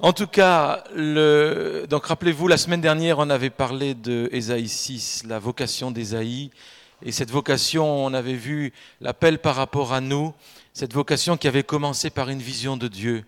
En 0.00 0.12
tout 0.12 0.26
cas, 0.26 0.82
le... 0.96 1.86
donc 1.88 2.06
rappelez-vous, 2.06 2.48
la 2.48 2.56
semaine 2.56 2.80
dernière, 2.80 3.20
on 3.20 3.30
avait 3.30 3.48
parlé 3.48 3.94
de 3.94 4.28
Ésaïe 4.32 4.66
6, 4.66 5.22
la 5.28 5.38
vocation 5.38 5.92
d'Ésaïe. 5.92 6.50
Et 7.02 7.12
cette 7.12 7.30
vocation, 7.30 8.04
on 8.04 8.12
avait 8.12 8.34
vu 8.34 8.72
l'appel 9.00 9.38
par 9.38 9.54
rapport 9.54 9.92
à 9.92 10.00
nous, 10.00 10.34
cette 10.72 10.92
vocation 10.92 11.36
qui 11.36 11.46
avait 11.46 11.62
commencé 11.62 12.10
par 12.10 12.28
une 12.28 12.40
vision 12.40 12.76
de 12.76 12.88
Dieu. 12.88 13.24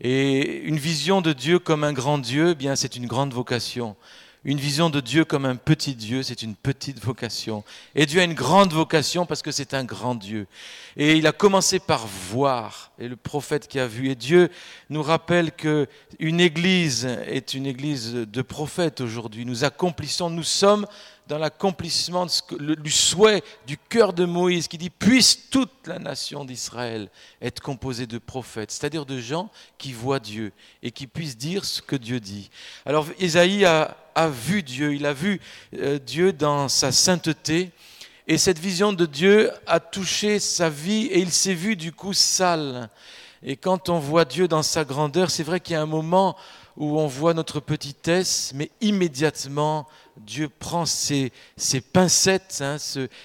Et 0.00 0.62
une 0.62 0.78
vision 0.78 1.20
de 1.20 1.32
Dieu 1.32 1.60
comme 1.60 1.84
un 1.84 1.92
grand 1.92 2.18
Dieu, 2.18 2.50
eh 2.50 2.54
bien 2.56 2.74
c'est 2.74 2.96
une 2.96 3.06
grande 3.06 3.32
vocation. 3.32 3.94
Une 4.42 4.58
vision 4.58 4.88
de 4.88 5.00
Dieu 5.00 5.26
comme 5.26 5.44
un 5.44 5.56
petit 5.56 5.94
Dieu, 5.94 6.22
c'est 6.22 6.42
une 6.42 6.54
petite 6.54 6.98
vocation. 6.98 7.62
Et 7.94 8.06
Dieu 8.06 8.22
a 8.22 8.24
une 8.24 8.32
grande 8.32 8.72
vocation 8.72 9.26
parce 9.26 9.42
que 9.42 9.50
c'est 9.50 9.74
un 9.74 9.84
grand 9.84 10.14
Dieu. 10.14 10.46
Et 10.96 11.16
il 11.16 11.26
a 11.26 11.32
commencé 11.32 11.78
par 11.78 12.06
voir, 12.06 12.90
et 12.98 13.06
le 13.06 13.16
prophète 13.16 13.68
qui 13.68 13.78
a 13.78 13.86
vu. 13.86 14.08
Et 14.08 14.14
Dieu 14.14 14.48
nous 14.88 15.02
rappelle 15.02 15.52
que 15.52 15.86
une 16.18 16.40
église 16.40 17.04
est 17.26 17.52
une 17.52 17.66
église 17.66 18.14
de 18.14 18.42
prophètes 18.42 19.02
aujourd'hui. 19.02 19.44
Nous 19.44 19.64
accomplissons, 19.64 20.30
nous 20.30 20.42
sommes 20.42 20.86
dans 21.30 21.38
l'accomplissement 21.38 22.26
du 22.58 22.90
souhait 22.90 23.44
du 23.64 23.78
cœur 23.78 24.12
de 24.12 24.24
Moïse 24.24 24.66
qui 24.66 24.78
dit 24.78 24.90
puisse 24.90 25.48
toute 25.48 25.86
la 25.86 26.00
nation 26.00 26.44
d'Israël 26.44 27.08
être 27.40 27.60
composée 27.62 28.08
de 28.08 28.18
prophètes, 28.18 28.72
c'est-à-dire 28.72 29.06
de 29.06 29.20
gens 29.20 29.48
qui 29.78 29.92
voient 29.92 30.18
Dieu 30.18 30.52
et 30.82 30.90
qui 30.90 31.06
puissent 31.06 31.36
dire 31.36 31.64
ce 31.64 31.82
que 31.82 31.94
Dieu 31.94 32.18
dit. 32.18 32.50
Alors 32.84 33.06
Isaïe 33.20 33.64
a, 33.64 33.96
vu 34.28 34.64
Dieu, 34.64 34.92
il 34.92 35.06
a 35.06 35.12
vu 35.12 35.40
euh, 35.76 36.00
Dieu 36.00 36.32
dans 36.32 36.68
sa 36.68 36.90
sainteté 36.90 37.70
et 38.26 38.36
cette 38.36 38.58
vision 38.58 38.92
de 38.92 39.06
Dieu 39.06 39.52
a 39.68 39.78
touché 39.78 40.40
sa 40.40 40.68
vie 40.68 41.06
et 41.06 41.20
il 41.20 41.30
s'est 41.30 41.54
vu 41.54 41.76
du 41.76 41.92
coup 41.92 42.12
sale. 42.12 42.90
Et 43.44 43.56
quand 43.56 43.88
on 43.88 44.00
voit 44.00 44.24
Dieu 44.24 44.48
dans 44.48 44.64
sa 44.64 44.84
grandeur, 44.84 45.30
c'est 45.30 45.44
vrai 45.44 45.60
qu'il 45.60 45.74
y 45.74 45.76
a 45.76 45.80
un 45.80 45.86
moment 45.86 46.36
où 46.76 46.98
on 46.98 47.06
voit 47.06 47.34
notre 47.34 47.60
petitesse, 47.60 48.52
mais 48.54 48.70
immédiatement 48.80 49.86
Dieu 50.16 50.48
prend 50.48 50.86
ses, 50.86 51.32
pincettes, 51.92 52.58
hein, 52.60 52.76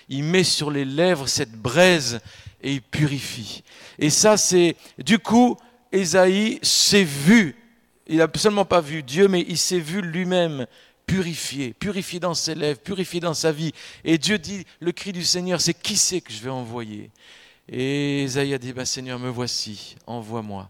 il 0.09 0.23
met 0.23 0.43
sur 0.43 0.71
les 0.71 0.85
lèvres 0.85 1.27
cette 1.27 1.51
braise 1.51 2.19
et 2.61 2.73
il 2.73 2.81
purifie. 2.81 3.63
Et 3.99 4.09
ça, 4.09 4.37
c'est 4.37 4.75
du 4.97 5.19
coup, 5.19 5.57
Ésaïe 5.91 6.59
s'est 6.61 7.03
vu. 7.03 7.55
Il 8.07 8.17
n'a 8.17 8.27
seulement 8.35 8.65
pas 8.65 8.81
vu 8.81 9.03
Dieu, 9.03 9.27
mais 9.27 9.45
il 9.47 9.57
s'est 9.57 9.79
vu 9.79 10.01
lui-même 10.01 10.67
purifié, 11.05 11.73
purifié 11.73 12.19
dans 12.19 12.33
ses 12.33 12.55
lèvres, 12.55 12.79
purifié 12.79 13.19
dans 13.19 13.33
sa 13.33 13.51
vie. 13.51 13.71
Et 14.03 14.17
Dieu 14.17 14.37
dit, 14.37 14.65
le 14.79 14.91
cri 14.91 15.11
du 15.11 15.23
Seigneur, 15.23 15.61
c'est 15.61 15.73
qui 15.73 15.97
c'est 15.97 16.21
que 16.21 16.31
je 16.31 16.41
vais 16.41 16.49
envoyer? 16.49 17.11
Et 17.67 18.23
Ésaïe 18.23 18.53
a 18.53 18.57
dit, 18.57 18.73
bah, 18.73 18.85
Seigneur, 18.85 19.17
me 19.17 19.29
voici, 19.29 19.95
envoie-moi. 20.05 20.69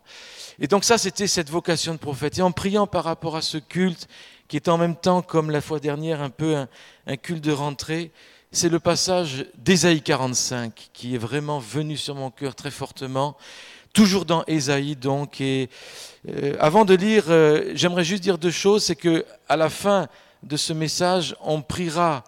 Et 0.59 0.67
donc 0.67 0.85
ça, 0.85 0.97
c'était 0.97 1.27
cette 1.27 1.49
vocation 1.49 1.93
de 1.93 1.99
prophète. 1.99 2.37
Et 2.37 2.41
en 2.41 2.51
priant 2.51 2.87
par 2.87 3.03
rapport 3.03 3.35
à 3.35 3.41
ce 3.41 3.57
culte, 3.57 4.07
qui 4.47 4.55
est 4.55 4.69
en 4.69 4.77
même 4.77 4.95
temps, 4.95 5.21
comme 5.21 5.51
la 5.51 5.61
fois 5.61 5.79
dernière, 5.79 6.21
un 6.21 6.29
peu 6.29 6.55
un, 7.07 7.17
culte 7.17 7.43
de 7.43 7.51
rentrée, 7.51 8.11
c'est 8.51 8.69
le 8.69 8.79
passage 8.79 9.45
d'Ésaïe 9.57 10.01
45 10.01 10.89
qui 10.93 11.15
est 11.15 11.17
vraiment 11.17 11.59
venu 11.59 11.97
sur 11.97 12.15
mon 12.15 12.31
cœur 12.31 12.55
très 12.55 12.71
fortement, 12.71 13.35
toujours 13.91 14.23
dans 14.23 14.45
Ésaïe 14.45 14.95
donc. 14.95 15.41
Et 15.41 15.69
euh, 16.29 16.55
avant 16.59 16.85
de 16.85 16.93
lire, 16.93 17.25
euh, 17.27 17.71
j'aimerais 17.73 18.05
juste 18.05 18.23
dire 18.23 18.37
deux 18.37 18.51
choses, 18.51 18.85
c'est 18.85 18.95
que 18.95 19.25
à 19.49 19.57
la 19.57 19.69
fin 19.69 20.07
de 20.43 20.55
ce 20.55 20.71
message, 20.71 21.35
on 21.41 21.61
priera 21.61 22.23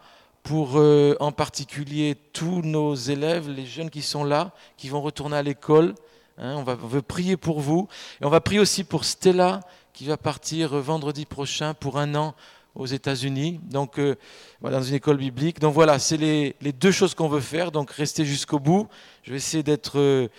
pour 0.47 0.77
euh, 0.79 1.13
en 1.19 1.33
particulier 1.33 2.15
tous 2.31 2.61
nos 2.61 2.95
élèves, 2.95 3.49
les 3.49 3.65
jeunes 3.65 3.89
qui 3.89 4.01
sont 4.01 4.23
là, 4.23 4.53
qui 4.77 4.87
vont 4.87 5.01
retourner 5.01 5.35
à 5.35 5.43
l'école. 5.43 5.93
Hein, 6.37 6.55
on, 6.55 6.63
veut 6.63 7.01
prier 7.01 7.35
pour 7.35 7.59
vous. 7.59 7.89
Et 8.21 8.25
on 8.25 8.29
va 8.29 8.39
prier 8.39 8.61
aussi 8.61 8.85
pour 8.85 9.03
Stella, 9.03 9.59
qui 9.91 10.05
va 10.05 10.15
partir 10.15 10.69
vendredi 10.77 11.25
prochain 11.25 11.73
pour 11.73 11.99
un 11.99 12.15
an 12.15 12.33
aux 12.75 12.85
États-Unis, 12.85 13.59
donc 13.63 13.99
euh, 13.99 14.15
dans 14.61 14.81
une 14.81 14.95
école 14.95 15.17
biblique. 15.17 15.59
Donc 15.59 15.73
voilà, 15.73 15.99
c'est 15.99 16.15
les, 16.15 16.55
deux 16.61 16.91
choses 16.91 17.13
qu'on 17.13 17.27
veut 17.27 17.41
faire. 17.41 17.73
Donc 17.73 17.91
rester 17.91 18.23
jusqu'au 18.23 18.59
bout. 18.59 18.87
Je 19.23 19.31
vais 19.31 19.37
essayer 19.37 19.63
d'être 19.63 19.99
euh, 19.99 20.29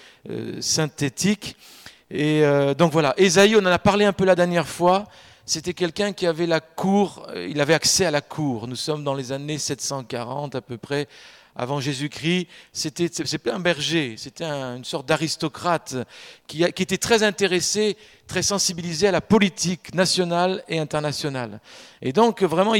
synthétique. 0.62 1.54
Et 2.10 2.42
donc 2.78 2.90
voilà, 2.90 3.12
Esaïe, 3.18 3.56
on 3.56 3.58
en 3.58 3.66
a 3.66 3.78
parlé 3.78 4.06
un 4.06 4.14
peu 4.14 4.24
la 4.24 4.34
dernière 4.34 4.66
fois. 4.66 5.04
C'était 5.48 5.72
quelqu'un 5.72 6.12
qui 6.12 6.26
avait 6.26 6.44
la 6.46 6.60
cour, 6.60 7.26
il 7.34 7.58
avait 7.62 7.72
accès 7.72 8.04
à 8.04 8.10
la 8.10 8.20
cour. 8.20 8.68
Nous 8.68 8.76
sommes 8.76 9.02
dans 9.02 9.14
les 9.14 9.32
années 9.32 9.56
740 9.56 10.54
à 10.54 10.60
peu 10.60 10.76
près 10.76 11.08
avant 11.56 11.80
Jésus-Christ, 11.80 12.48
c'était 12.70 13.10
un 13.50 13.58
berger, 13.58 14.16
c'était 14.18 14.44
une 14.44 14.84
sorte 14.84 15.08
d'aristocrate 15.08 15.96
qui, 16.46 16.62
était 16.62 16.98
très 16.98 17.22
intéressé, 17.22 17.96
très 18.26 18.42
sensibilisé 18.42 19.08
à 19.08 19.10
la 19.10 19.22
politique 19.22 19.94
nationale 19.94 20.62
et 20.68 20.78
internationale. 20.78 21.60
Et 22.02 22.12
donc 22.12 22.42
vraiment, 22.42 22.74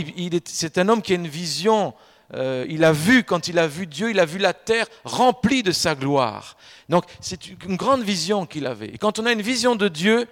c'est 0.44 0.76
un 0.76 0.90
homme 0.90 1.00
qui 1.00 1.12
a 1.12 1.16
une 1.16 1.26
vision. 1.26 1.94
Euh, 2.34 2.66
il 2.68 2.84
a 2.84 2.92
vu, 2.92 3.24
quand 3.24 3.48
il 3.48 3.58
a 3.58 3.66
vu 3.66 3.86
Dieu, 3.86 4.10
il 4.10 4.20
a 4.20 4.26
vu 4.26 4.38
la 4.38 4.52
terre 4.52 4.86
remplie 5.04 5.62
de 5.62 5.72
sa 5.72 5.94
gloire. 5.94 6.58
Donc 6.90 7.04
c'est 7.20 7.48
une 7.48 7.76
grande 7.76 8.02
vision 8.02 8.44
qu'il 8.44 8.66
avait. 8.66 8.88
Et 8.88 8.98
quand 8.98 9.18
on 9.18 9.24
a 9.24 9.32
une 9.32 9.40
vision 9.40 9.74
de 9.74 9.88
Dieu, 9.88 10.28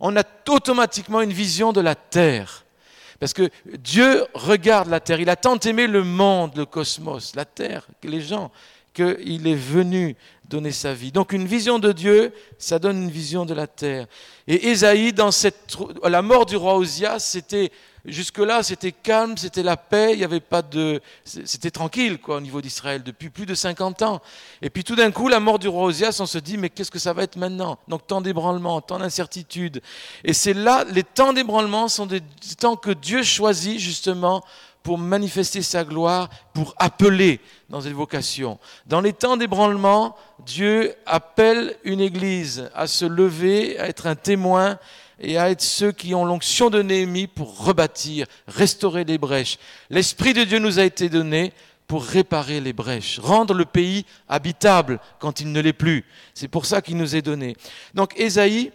on 0.00 0.16
a 0.16 0.22
automatiquement 0.48 1.20
une 1.20 1.32
vision 1.32 1.72
de 1.72 1.80
la 1.80 1.94
terre. 1.94 2.64
Parce 3.18 3.32
que 3.32 3.48
Dieu 3.78 4.26
regarde 4.34 4.88
la 4.88 5.00
terre. 5.00 5.20
Il 5.20 5.30
a 5.30 5.36
tant 5.36 5.58
aimé 5.58 5.86
le 5.86 6.04
monde, 6.04 6.56
le 6.56 6.66
cosmos, 6.66 7.34
la 7.34 7.44
terre, 7.44 7.86
les 8.02 8.20
gens, 8.20 8.50
qu'il 8.92 9.46
est 9.46 9.54
venu 9.54 10.16
donner 10.44 10.72
sa 10.72 10.94
vie. 10.94 11.12
Donc 11.12 11.32
une 11.32 11.46
vision 11.46 11.78
de 11.78 11.92
Dieu, 11.92 12.32
ça 12.58 12.78
donne 12.78 13.02
une 13.02 13.10
vision 13.10 13.44
de 13.44 13.54
la 13.54 13.66
terre. 13.66 14.06
Et 14.46 14.68
Ésaïe, 14.68 15.12
dans 15.12 15.30
cette, 15.30 15.76
la 16.02 16.22
mort 16.22 16.46
du 16.46 16.56
roi 16.56 16.76
Osias, 16.76 17.20
c'était 17.20 17.70
Jusque-là, 18.06 18.62
c'était 18.62 18.92
calme, 18.92 19.36
c'était 19.36 19.64
la 19.64 19.76
paix, 19.76 20.12
il 20.12 20.18
n'y 20.18 20.24
avait 20.24 20.40
pas 20.40 20.62
de. 20.62 21.00
C'était 21.24 21.72
tranquille, 21.72 22.18
quoi, 22.18 22.36
au 22.36 22.40
niveau 22.40 22.60
d'Israël, 22.60 23.02
depuis 23.02 23.30
plus 23.30 23.46
de 23.46 23.54
50 23.54 24.02
ans. 24.02 24.22
Et 24.62 24.70
puis 24.70 24.84
tout 24.84 24.94
d'un 24.94 25.10
coup, 25.10 25.28
la 25.28 25.40
mort 25.40 25.58
du 25.58 25.66
roi 25.66 25.84
Osias, 25.84 26.16
on 26.20 26.26
se 26.26 26.38
dit, 26.38 26.56
mais 26.56 26.70
qu'est-ce 26.70 26.90
que 26.90 27.00
ça 27.00 27.12
va 27.12 27.24
être 27.24 27.36
maintenant? 27.36 27.78
Donc, 27.88 28.06
tant 28.06 28.20
d'ébranlement, 28.20 28.80
tant 28.80 28.98
d'incertitude. 28.98 29.82
Et 30.22 30.32
c'est 30.32 30.54
là, 30.54 30.84
les 30.84 31.02
temps 31.02 31.32
d'ébranlement 31.32 31.88
sont 31.88 32.06
des 32.06 32.22
temps 32.58 32.76
que 32.76 32.92
Dieu 32.92 33.24
choisit, 33.24 33.80
justement, 33.80 34.44
pour 34.84 34.98
manifester 34.98 35.62
sa 35.62 35.82
gloire, 35.82 36.28
pour 36.54 36.72
appeler 36.78 37.40
dans 37.68 37.80
une 37.80 37.94
vocation. 37.94 38.60
Dans 38.86 39.00
les 39.00 39.12
temps 39.12 39.36
d'ébranlement, 39.36 40.16
Dieu 40.44 40.94
appelle 41.06 41.76
une 41.82 42.00
église 42.00 42.70
à 42.72 42.86
se 42.86 43.04
lever, 43.04 43.76
à 43.80 43.88
être 43.88 44.06
un 44.06 44.14
témoin 44.14 44.78
et 45.18 45.38
à 45.38 45.50
être 45.50 45.62
ceux 45.62 45.92
qui 45.92 46.14
ont 46.14 46.24
l'onction 46.24 46.70
de 46.70 46.82
Néhémie 46.82 47.26
pour 47.26 47.64
rebâtir, 47.64 48.26
restaurer 48.46 49.04
les 49.04 49.18
brèches. 49.18 49.58
L'Esprit 49.90 50.34
de 50.34 50.44
Dieu 50.44 50.58
nous 50.58 50.78
a 50.78 50.84
été 50.84 51.08
donné 51.08 51.52
pour 51.86 52.04
réparer 52.04 52.60
les 52.60 52.72
brèches, 52.72 53.18
rendre 53.20 53.54
le 53.54 53.64
pays 53.64 54.04
habitable 54.28 55.00
quand 55.18 55.40
il 55.40 55.52
ne 55.52 55.60
l'est 55.60 55.72
plus. 55.72 56.04
C'est 56.34 56.48
pour 56.48 56.66
ça 56.66 56.82
qu'il 56.82 56.96
nous 56.96 57.14
est 57.14 57.22
donné. 57.22 57.56
Donc 57.94 58.18
Ésaïe 58.18 58.72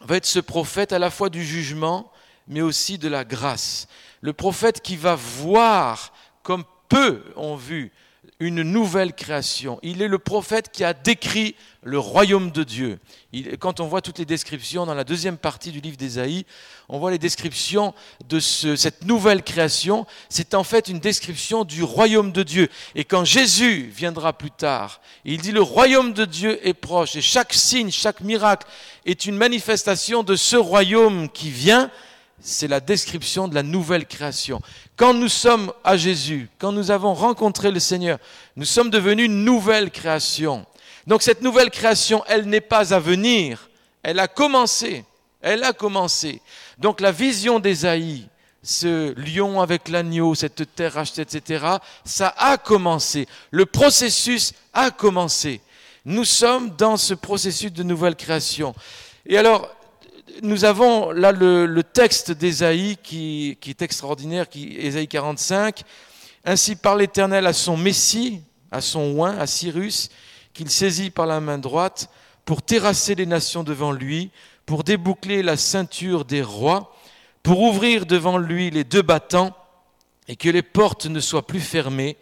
va 0.00 0.16
être 0.16 0.26
ce 0.26 0.38
prophète 0.38 0.92
à 0.92 0.98
la 0.98 1.10
fois 1.10 1.28
du 1.28 1.44
jugement, 1.44 2.10
mais 2.46 2.60
aussi 2.60 2.96
de 2.96 3.08
la 3.08 3.24
grâce. 3.24 3.88
Le 4.20 4.32
prophète 4.32 4.80
qui 4.80 4.96
va 4.96 5.16
voir, 5.16 6.12
comme 6.42 6.64
peu 6.88 7.22
ont 7.36 7.56
vu, 7.56 7.92
une 8.40 8.62
nouvelle 8.62 9.12
création. 9.12 9.78
Il 9.82 10.02
est 10.02 10.08
le 10.08 10.18
prophète 10.18 10.70
qui 10.72 10.84
a 10.84 10.94
décrit 10.94 11.54
le 11.82 11.98
royaume 11.98 12.50
de 12.50 12.64
Dieu. 12.64 12.98
quand 13.60 13.80
on 13.80 13.86
voit 13.86 14.02
toutes 14.02 14.18
les 14.18 14.24
descriptions 14.24 14.84
dans 14.84 14.94
la 14.94 15.04
deuxième 15.04 15.38
partie 15.38 15.70
du 15.70 15.80
livre 15.80 15.96
d'Ésaïe, 15.96 16.44
on 16.88 16.98
voit 16.98 17.10
les 17.10 17.18
descriptions 17.18 17.94
de 18.28 18.40
cette 18.40 19.04
nouvelle 19.04 19.42
création. 19.42 20.06
C'est 20.28 20.54
en 20.54 20.64
fait 20.64 20.88
une 20.88 20.98
description 20.98 21.64
du 21.64 21.82
royaume 21.82 22.32
de 22.32 22.42
Dieu. 22.42 22.68
Et 22.94 23.04
quand 23.04 23.24
Jésus 23.24 23.90
viendra 23.94 24.32
plus 24.32 24.50
tard, 24.50 25.00
il 25.24 25.40
dit 25.40 25.52
le 25.52 25.62
royaume 25.62 26.12
de 26.12 26.24
Dieu 26.24 26.58
est 26.66 26.74
proche. 26.74 27.16
Et 27.16 27.22
chaque 27.22 27.54
signe, 27.54 27.90
chaque 27.90 28.20
miracle 28.20 28.66
est 29.06 29.26
une 29.26 29.36
manifestation 29.36 30.22
de 30.22 30.36
ce 30.36 30.56
royaume 30.56 31.28
qui 31.28 31.50
vient 31.50 31.90
c'est 32.40 32.68
la 32.68 32.80
description 32.80 33.48
de 33.48 33.54
la 33.54 33.62
nouvelle 33.62 34.06
création. 34.06 34.60
Quand 34.96 35.14
nous 35.14 35.28
sommes 35.28 35.72
à 35.84 35.96
Jésus, 35.96 36.48
quand 36.58 36.72
nous 36.72 36.90
avons 36.90 37.14
rencontré 37.14 37.70
le 37.70 37.80
Seigneur, 37.80 38.18
nous 38.56 38.64
sommes 38.64 38.90
devenus 38.90 39.26
une 39.26 39.44
nouvelle 39.44 39.90
création. 39.90 40.64
Donc 41.06 41.22
cette 41.22 41.42
nouvelle 41.42 41.70
création, 41.70 42.22
elle 42.26 42.46
n'est 42.46 42.60
pas 42.60 42.94
à 42.94 42.98
venir, 42.98 43.68
elle 44.02 44.18
a 44.18 44.28
commencé. 44.28 45.04
Elle 45.40 45.64
a 45.64 45.72
commencé. 45.72 46.42
Donc 46.78 47.00
la 47.00 47.12
vision 47.12 47.60
d'Ésaïe, 47.60 48.28
ce 48.62 49.14
lion 49.18 49.60
avec 49.60 49.88
l'agneau, 49.88 50.34
cette 50.34 50.74
terre 50.74 50.94
rachetée, 50.94 51.22
etc., 51.22 51.64
ça 52.04 52.34
a 52.36 52.56
commencé. 52.56 53.28
Le 53.50 53.66
processus 53.66 54.52
a 54.72 54.90
commencé. 54.90 55.60
Nous 56.04 56.24
sommes 56.24 56.70
dans 56.70 56.96
ce 56.96 57.14
processus 57.14 57.72
de 57.72 57.82
nouvelle 57.82 58.16
création. 58.16 58.74
Et 59.26 59.38
alors, 59.38 59.68
nous 60.42 60.64
avons 60.64 61.10
là 61.10 61.32
le, 61.32 61.82
texte 61.82 62.30
d'Ésaïe 62.32 62.96
qui, 63.02 63.56
est 63.66 63.82
extraordinaire, 63.82 64.48
qui, 64.48 64.76
Ésaïe 64.76 65.08
45. 65.08 65.82
Ainsi 66.44 66.76
parle 66.76 67.00
l'Éternel 67.00 67.46
à 67.46 67.52
son 67.52 67.76
Messie, 67.76 68.40
à 68.70 68.80
son 68.80 69.12
oin, 69.16 69.36
à 69.38 69.46
Cyrus, 69.46 70.10
qu'il 70.52 70.70
saisit 70.70 71.10
par 71.10 71.26
la 71.26 71.40
main 71.40 71.58
droite 71.58 72.10
pour 72.44 72.62
terrasser 72.62 73.14
les 73.14 73.26
nations 73.26 73.62
devant 73.62 73.92
lui, 73.92 74.30
pour 74.66 74.84
déboucler 74.84 75.42
la 75.42 75.56
ceinture 75.56 76.24
des 76.24 76.42
rois, 76.42 76.94
pour 77.42 77.60
ouvrir 77.62 78.06
devant 78.06 78.38
lui 78.38 78.70
les 78.70 78.84
deux 78.84 79.02
battants, 79.02 79.56
et 80.28 80.36
que 80.36 80.48
les 80.48 80.62
portes 80.62 81.06
ne 81.06 81.20
soient 81.20 81.46
plus 81.46 81.60
fermées. 81.60 82.16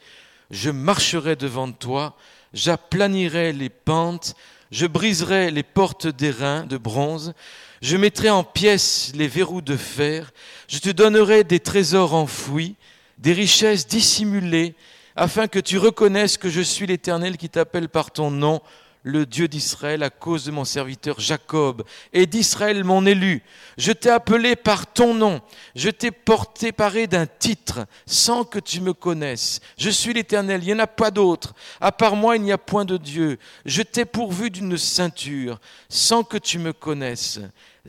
Je 0.50 0.70
marcherai 0.70 1.34
devant 1.36 1.70
toi, 1.72 2.16
j'aplanirai 2.52 3.52
les 3.52 3.68
pentes, 3.68 4.34
je 4.70 4.86
briserai 4.86 5.50
les 5.50 5.62
portes 5.62 6.06
d'airain 6.06 6.64
de 6.64 6.76
bronze, 6.76 7.34
je 7.82 7.96
mettrai 7.96 8.30
en 8.30 8.44
pièces 8.44 9.12
les 9.14 9.28
verrous 9.28 9.62
de 9.62 9.76
fer, 9.76 10.32
je 10.68 10.78
te 10.78 10.90
donnerai 10.90 11.44
des 11.44 11.60
trésors 11.60 12.14
enfouis, 12.14 12.76
des 13.18 13.32
richesses 13.32 13.86
dissimulées, 13.86 14.74
afin 15.14 15.48
que 15.48 15.58
tu 15.58 15.78
reconnaisses 15.78 16.36
que 16.36 16.50
je 16.50 16.60
suis 16.60 16.86
l'Éternel 16.86 17.36
qui 17.36 17.48
t'appelle 17.48 17.88
par 17.88 18.10
ton 18.10 18.30
nom, 18.30 18.60
le 19.06 19.24
Dieu 19.24 19.46
d'Israël, 19.46 20.02
à 20.02 20.10
cause 20.10 20.46
de 20.46 20.50
mon 20.50 20.64
serviteur 20.64 21.20
Jacob, 21.20 21.84
et 22.12 22.26
d'Israël 22.26 22.82
mon 22.82 23.06
élu. 23.06 23.44
Je 23.78 23.92
t'ai 23.92 24.10
appelé 24.10 24.56
par 24.56 24.92
ton 24.92 25.14
nom, 25.14 25.40
je 25.76 25.90
t'ai 25.90 26.10
porté 26.10 26.72
paré 26.72 27.06
d'un 27.06 27.26
titre, 27.26 27.86
sans 28.04 28.42
que 28.42 28.58
tu 28.58 28.80
me 28.80 28.92
connaisses. 28.92 29.60
Je 29.78 29.90
suis 29.90 30.12
l'Éternel, 30.12 30.60
il 30.64 30.66
n'y 30.66 30.74
en 30.74 30.80
a 30.80 30.88
pas 30.88 31.12
d'autre. 31.12 31.54
À 31.80 31.92
part 31.92 32.16
moi, 32.16 32.34
il 32.34 32.42
n'y 32.42 32.50
a 32.50 32.58
point 32.58 32.84
de 32.84 32.96
Dieu. 32.96 33.38
Je 33.64 33.82
t'ai 33.82 34.04
pourvu 34.04 34.50
d'une 34.50 34.76
ceinture, 34.76 35.60
sans 35.88 36.24
que 36.24 36.36
tu 36.36 36.58
me 36.58 36.72
connaisses. 36.72 37.38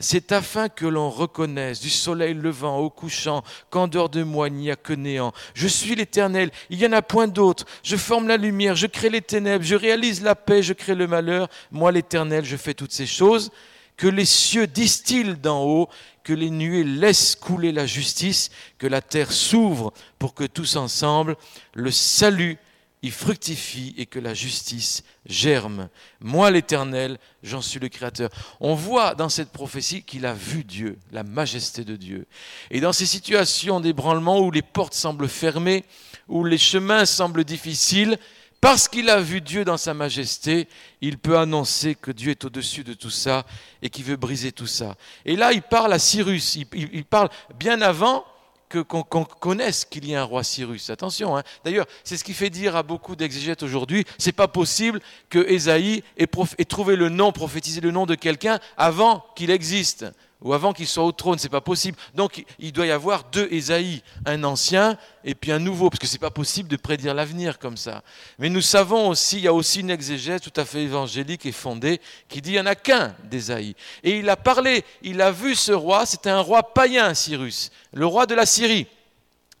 C'est 0.00 0.32
afin 0.32 0.68
que 0.68 0.86
l'on 0.86 1.10
reconnaisse 1.10 1.80
du 1.80 1.90
soleil 1.90 2.34
levant 2.34 2.78
au 2.78 2.90
couchant 2.90 3.42
qu'en 3.70 3.88
dehors 3.88 4.08
de 4.08 4.22
moi 4.22 4.48
il 4.48 4.54
n'y 4.54 4.70
a 4.70 4.76
que 4.76 4.92
néant. 4.92 5.32
Je 5.54 5.66
suis 5.66 5.94
l'Éternel, 5.94 6.50
il 6.70 6.78
n'y 6.78 6.86
en 6.86 6.92
a 6.92 7.02
point 7.02 7.26
d'autre. 7.26 7.64
Je 7.82 7.96
forme 7.96 8.28
la 8.28 8.36
lumière, 8.36 8.76
je 8.76 8.86
crée 8.86 9.10
les 9.10 9.22
ténèbres, 9.22 9.64
je 9.64 9.74
réalise 9.74 10.22
la 10.22 10.34
paix, 10.34 10.62
je 10.62 10.72
crée 10.72 10.94
le 10.94 11.06
malheur. 11.06 11.48
Moi 11.72 11.90
l'Éternel, 11.90 12.44
je 12.44 12.56
fais 12.56 12.74
toutes 12.74 12.92
ces 12.92 13.06
choses. 13.06 13.50
Que 13.96 14.06
les 14.06 14.24
cieux 14.24 14.68
distillent 14.68 15.36
d'en 15.36 15.64
haut, 15.64 15.88
que 16.22 16.32
les 16.32 16.50
nuées 16.50 16.84
laissent 16.84 17.34
couler 17.34 17.72
la 17.72 17.86
justice, 17.86 18.50
que 18.78 18.86
la 18.86 19.02
terre 19.02 19.32
s'ouvre 19.32 19.92
pour 20.20 20.34
que 20.34 20.44
tous 20.44 20.76
ensemble 20.76 21.36
le 21.74 21.90
salut 21.90 22.58
il 23.02 23.12
fructifie 23.12 23.94
et 23.96 24.06
que 24.06 24.18
la 24.18 24.34
justice 24.34 25.04
germe. 25.26 25.88
Moi, 26.20 26.50
l'Éternel, 26.50 27.18
j'en 27.42 27.62
suis 27.62 27.78
le 27.78 27.88
Créateur. 27.88 28.30
On 28.60 28.74
voit 28.74 29.14
dans 29.14 29.28
cette 29.28 29.50
prophétie 29.50 30.02
qu'il 30.02 30.26
a 30.26 30.32
vu 30.32 30.64
Dieu, 30.64 30.98
la 31.12 31.22
majesté 31.22 31.84
de 31.84 31.96
Dieu. 31.96 32.26
Et 32.70 32.80
dans 32.80 32.92
ces 32.92 33.06
situations 33.06 33.80
d'ébranlement 33.80 34.40
où 34.40 34.50
les 34.50 34.62
portes 34.62 34.94
semblent 34.94 35.28
fermées, 35.28 35.84
où 36.26 36.44
les 36.44 36.58
chemins 36.58 37.06
semblent 37.06 37.44
difficiles, 37.44 38.18
parce 38.60 38.88
qu'il 38.88 39.08
a 39.08 39.20
vu 39.20 39.40
Dieu 39.40 39.64
dans 39.64 39.76
sa 39.76 39.94
majesté, 39.94 40.68
il 41.00 41.18
peut 41.18 41.38
annoncer 41.38 41.94
que 41.94 42.10
Dieu 42.10 42.32
est 42.32 42.44
au-dessus 42.44 42.82
de 42.82 42.94
tout 42.94 43.10
ça 43.10 43.46
et 43.82 43.90
qu'il 43.90 44.04
veut 44.04 44.16
briser 44.16 44.50
tout 44.50 44.66
ça. 44.66 44.96
Et 45.24 45.36
là, 45.36 45.52
il 45.52 45.62
parle 45.62 45.92
à 45.92 46.00
Cyrus, 46.00 46.56
il, 46.56 46.66
il 46.72 47.04
parle 47.04 47.28
bien 47.56 47.80
avant 47.80 48.24
qu'on 48.68 49.02
connaisse 49.02 49.84
qu'il 49.84 50.08
y 50.08 50.14
a 50.14 50.22
un 50.22 50.24
roi 50.24 50.44
Cyrus. 50.44 50.90
Attention, 50.90 51.36
hein. 51.36 51.42
d'ailleurs, 51.64 51.86
c'est 52.04 52.16
ce 52.16 52.24
qui 52.24 52.34
fait 52.34 52.50
dire 52.50 52.76
à 52.76 52.82
beaucoup 52.82 53.16
d'exégètes 53.16 53.62
aujourd'hui, 53.62 54.04
c'est 54.18 54.32
pas 54.32 54.48
possible 54.48 55.00
que 55.30 55.38
Ésaïe 55.48 56.02
ait, 56.16 56.28
ait 56.58 56.64
trouvé 56.64 56.96
le 56.96 57.08
nom, 57.08 57.32
prophétisé 57.32 57.80
le 57.80 57.90
nom 57.90 58.06
de 58.06 58.14
quelqu'un 58.14 58.58
avant 58.76 59.24
qu'il 59.34 59.50
existe 59.50 60.06
ou 60.40 60.52
avant 60.52 60.72
qu'il 60.72 60.86
soit 60.86 61.04
au 61.04 61.12
trône, 61.12 61.38
c'est 61.38 61.48
pas 61.48 61.60
possible. 61.60 61.98
Donc 62.14 62.44
il 62.58 62.72
doit 62.72 62.86
y 62.86 62.90
avoir 62.90 63.24
deux 63.24 63.48
Ésaïe, 63.50 64.02
un 64.24 64.44
ancien 64.44 64.96
et 65.24 65.34
puis 65.34 65.50
un 65.50 65.58
nouveau, 65.58 65.90
parce 65.90 65.98
que 65.98 66.06
c'est 66.06 66.18
pas 66.18 66.30
possible 66.30 66.68
de 66.68 66.76
prédire 66.76 67.14
l'avenir 67.14 67.58
comme 67.58 67.76
ça. 67.76 68.02
Mais 68.38 68.48
nous 68.48 68.60
savons 68.60 69.08
aussi, 69.08 69.38
il 69.38 69.42
y 69.42 69.48
a 69.48 69.54
aussi 69.54 69.80
une 69.80 69.90
exégèse 69.90 70.40
tout 70.40 70.52
à 70.56 70.64
fait 70.64 70.82
évangélique 70.82 71.44
et 71.46 71.52
fondée 71.52 72.00
qui 72.28 72.40
dit 72.40 72.50
il 72.50 72.54
n'y 72.54 72.60
en 72.60 72.66
a 72.66 72.76
qu'un 72.76 73.14
d'Ésaïe. 73.24 73.74
Et 74.04 74.18
il 74.18 74.28
a 74.28 74.36
parlé, 74.36 74.84
il 75.02 75.20
a 75.20 75.32
vu 75.32 75.54
ce 75.54 75.72
roi, 75.72 76.06
c'était 76.06 76.30
un 76.30 76.40
roi 76.40 76.62
païen, 76.62 77.14
Cyrus, 77.14 77.70
le 77.92 78.06
roi 78.06 78.26
de 78.26 78.34
la 78.34 78.46
Syrie. 78.46 78.86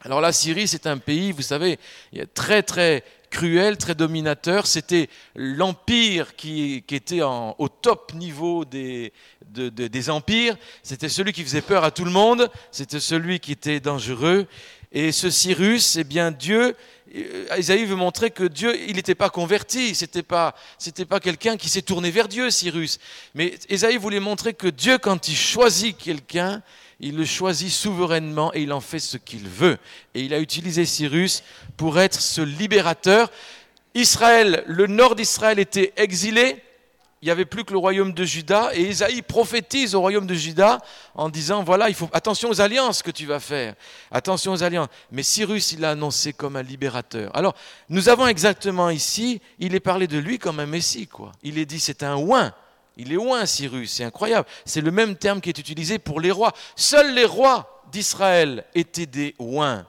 Alors 0.02 0.20
la 0.20 0.32
Syrie, 0.32 0.68
c'est 0.68 0.86
un 0.86 0.98
pays, 0.98 1.32
vous 1.32 1.42
savez, 1.42 1.78
très 2.34 2.62
très 2.62 3.02
cruel, 3.30 3.76
très 3.76 3.94
dominateur. 3.94 4.66
C'était 4.66 5.08
l'empire 5.34 6.36
qui, 6.36 6.84
était 6.90 7.22
au 7.22 7.68
top 7.68 8.14
niveau 8.14 8.64
des, 8.64 9.12
des 9.44 10.10
empires. 10.10 10.56
C'était 10.82 11.08
celui 11.08 11.32
qui 11.32 11.42
faisait 11.42 11.62
peur 11.62 11.84
à 11.84 11.90
tout 11.90 12.04
le 12.04 12.10
monde. 12.10 12.50
C'était 12.70 13.00
celui 13.00 13.40
qui 13.40 13.52
était 13.52 13.80
dangereux. 13.80 14.46
Et 14.90 15.12
ce 15.12 15.28
Cyrus, 15.28 15.96
eh 15.96 16.04
bien 16.04 16.30
Dieu, 16.30 16.74
Isaïe 17.56 17.82
euh, 17.82 17.86
veut 17.86 17.96
montrer 17.96 18.30
que 18.30 18.44
Dieu, 18.44 18.74
il 18.88 18.96
n'était 18.96 19.14
pas 19.14 19.28
converti, 19.28 19.94
c'était 19.94 20.22
pas, 20.22 20.54
c'était 20.78 21.04
pas 21.04 21.20
quelqu'un 21.20 21.56
qui 21.56 21.68
s'est 21.68 21.82
tourné 21.82 22.10
vers 22.10 22.28
Dieu, 22.28 22.50
Cyrus. 22.50 22.98
Mais 23.34 23.54
Isaïe 23.68 23.96
voulait 23.96 24.20
montrer 24.20 24.54
que 24.54 24.68
Dieu, 24.68 24.98
quand 24.98 25.28
il 25.28 25.36
choisit 25.36 25.96
quelqu'un, 25.96 26.62
il 27.00 27.16
le 27.16 27.24
choisit 27.24 27.70
souverainement 27.70 28.52
et 28.54 28.62
il 28.62 28.72
en 28.72 28.80
fait 28.80 28.98
ce 28.98 29.16
qu'il 29.16 29.48
veut. 29.48 29.78
Et 30.14 30.22
il 30.22 30.34
a 30.34 30.40
utilisé 30.40 30.84
Cyrus 30.84 31.42
pour 31.76 31.98
être 31.98 32.20
ce 32.20 32.40
libérateur. 32.40 33.30
Israël, 33.94 34.64
le 34.66 34.86
nord 34.86 35.14
d'Israël 35.14 35.58
était 35.58 35.92
exilé, 35.96 36.62
il 37.20 37.24
n'y 37.24 37.32
avait 37.32 37.44
plus 37.44 37.64
que 37.64 37.72
le 37.72 37.78
royaume 37.78 38.12
de 38.12 38.24
Juda, 38.24 38.70
et 38.74 38.82
Isaïe 38.82 39.22
prophétise 39.22 39.96
au 39.96 40.00
royaume 40.00 40.26
de 40.26 40.34
Juda 40.34 40.78
en 41.16 41.28
disant, 41.28 41.64
voilà, 41.64 41.88
il 41.88 41.94
faut 41.94 42.08
attention 42.12 42.48
aux 42.48 42.60
alliances 42.60 43.02
que 43.02 43.10
tu 43.10 43.26
vas 43.26 43.40
faire, 43.40 43.74
attention 44.12 44.52
aux 44.52 44.62
alliances. 44.62 44.88
Mais 45.10 45.24
Cyrus, 45.24 45.72
il 45.72 45.80
l'a 45.80 45.90
annoncé 45.90 46.32
comme 46.32 46.54
un 46.54 46.62
libérateur. 46.62 47.34
Alors, 47.36 47.54
nous 47.88 48.08
avons 48.08 48.28
exactement 48.28 48.88
ici, 48.88 49.40
il 49.58 49.74
est 49.74 49.80
parlé 49.80 50.06
de 50.06 50.18
lui 50.18 50.38
comme 50.38 50.60
un 50.60 50.66
messie, 50.66 51.08
quoi. 51.08 51.32
Il 51.42 51.58
est 51.58 51.66
dit, 51.66 51.80
c'est 51.80 52.04
un 52.04 52.14
oin, 52.14 52.52
il 52.98 53.12
est 53.12 53.14
loin, 53.14 53.46
Cyrus, 53.46 53.92
c'est 53.92 54.04
incroyable. 54.04 54.46
C'est 54.64 54.80
le 54.80 54.90
même 54.90 55.16
terme 55.16 55.40
qui 55.40 55.48
est 55.48 55.58
utilisé 55.58 56.00
pour 56.00 56.20
les 56.20 56.32
rois. 56.32 56.52
Seuls 56.74 57.14
les 57.14 57.24
rois 57.24 57.84
d'Israël 57.92 58.64
étaient 58.74 59.06
des 59.06 59.36
ouins, 59.38 59.86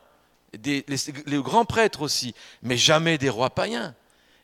les, 0.63 0.83
grands 1.41 1.65
prêtres 1.65 2.03
aussi, 2.03 2.35
mais 2.61 2.77
jamais 2.77 3.17
des 3.17 3.29
rois 3.29 3.49
païens. 3.49 3.95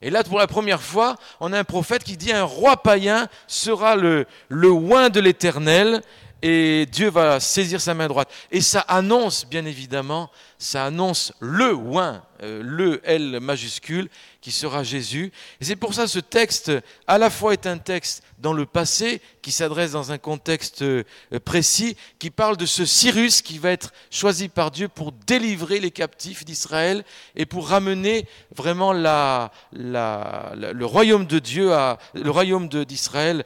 Et 0.01 0.09
là, 0.09 0.23
pour 0.23 0.39
la 0.39 0.47
première 0.47 0.81
fois, 0.81 1.15
on 1.39 1.53
a 1.53 1.59
un 1.59 1.63
prophète 1.63 2.03
qui 2.03 2.17
dit 2.17 2.33
un 2.33 2.44
roi 2.44 2.77
païen 2.77 3.27
sera 3.47 3.95
le, 3.95 4.25
le 4.50 5.09
de 5.09 5.19
l'Éternel 5.19 6.01
et 6.41 6.85
Dieu 6.91 7.09
va 7.09 7.39
saisir 7.39 7.79
sa 7.79 7.94
main 7.94 8.07
droite. 8.07 8.29
Et 8.51 8.62
ça 8.62 8.81
annonce, 8.81 9.45
bien 9.45 9.65
évidemment, 9.65 10.29
ça 10.57 10.86
annonce 10.86 11.34
le 11.40 11.74
oin, 11.74 12.24
euh, 12.44 12.62
le 12.63 13.02
L 13.04 13.40
majuscule, 13.40 14.10
qui 14.42 14.52
sera 14.52 14.84
Jésus. 14.84 15.31
Et 15.60 15.66
c'est 15.66 15.75
pour 15.75 15.94
ça 15.94 16.04
que 16.04 16.10
ce 16.10 16.19
texte, 16.19 16.72
à 17.07 17.18
la 17.18 17.30
fois 17.30 17.54
est 17.54 17.66
un 17.66 17.78
texte 17.78 18.24
dans 18.38 18.54
le 18.54 18.66
passé, 18.66 19.22
qui 19.42 19.52
s'adresse 19.52 19.92
dans 19.92 20.12
un 20.12 20.18
contexte 20.18 20.81
euh, 20.81 21.04
précis, 21.46 21.96
qui 22.19 22.30
parle 22.30 22.57
de 22.57 22.66
ce 22.66 22.86
Cyrus 22.86 23.42
qui 23.42 23.57
va 23.57 23.72
être 23.72 23.92
choisi 24.12 24.50
par 24.50 24.72
Dieu 24.72 24.88
pour 24.88 25.12
délivrer 25.13 25.79
les 25.79 25.91
captifs 25.91 26.46
d'Israël 26.46 27.03
et 27.36 27.46
pour 27.46 27.70
ramener 27.70 28.27
vraiment 28.56 28.94
le 28.94 30.86
royaume 30.86 31.25
de 31.25 31.39
Dieu, 31.39 31.74
à, 31.74 31.98
le 32.13 32.29
royaume 32.29 32.68
d'Israël 32.70 33.46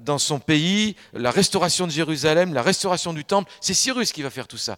dans 0.00 0.18
son 0.18 0.38
pays, 0.38 0.96
la 1.12 1.30
restauration 1.30 1.86
de 1.86 1.92
Jérusalem, 1.92 2.54
la 2.54 2.62
restauration 2.62 3.12
du 3.12 3.24
temple. 3.24 3.50
C'est 3.60 3.74
Cyrus 3.74 4.12
qui 4.12 4.22
va 4.22 4.30
faire 4.30 4.46
tout 4.46 4.58
ça. 4.58 4.76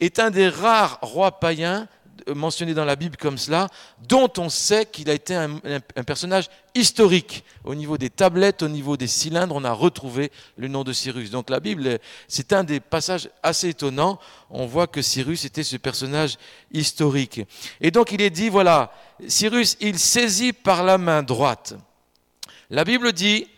Est 0.00 0.18
un 0.18 0.30
des 0.30 0.48
rares 0.48 0.98
rois 1.02 1.40
païens 1.40 1.88
mentionné 2.34 2.74
dans 2.74 2.84
la 2.84 2.96
Bible 2.96 3.16
comme 3.16 3.38
cela, 3.38 3.68
dont 4.08 4.30
on 4.38 4.48
sait 4.48 4.86
qu'il 4.86 5.10
a 5.10 5.14
été 5.14 5.34
un, 5.34 5.58
personnage 6.06 6.46
historique. 6.74 7.44
Au 7.64 7.74
niveau 7.74 7.98
des 7.98 8.10
tablettes, 8.10 8.62
au 8.62 8.68
niveau 8.68 8.96
des 8.96 9.06
cylindres, 9.06 9.54
on 9.54 9.64
a 9.64 9.72
retrouvé 9.72 10.30
le 10.56 10.68
nom 10.68 10.84
de 10.84 10.92
Cyrus. 10.92 11.30
Donc 11.30 11.50
la 11.50 11.60
Bible, 11.60 11.98
c'est 12.28 12.52
un 12.52 12.64
des 12.64 12.80
passages 12.80 13.28
assez 13.42 13.70
étonnants. 13.70 14.18
On 14.50 14.66
voit 14.66 14.86
que 14.86 15.02
Cyrus 15.02 15.44
était 15.44 15.62
ce 15.62 15.76
personnage 15.76 16.36
historique. 16.72 17.42
Et 17.80 17.90
donc 17.90 18.12
il 18.12 18.20
est 18.20 18.30
dit, 18.30 18.48
voilà, 18.48 18.92
Cyrus, 19.26 19.76
il 19.80 19.98
saisit 19.98 20.52
par 20.52 20.84
la 20.84 20.98
main 20.98 21.22
droite. 21.22 21.74
La 22.70 22.84
Bible 22.84 23.12
dit 23.12 23.48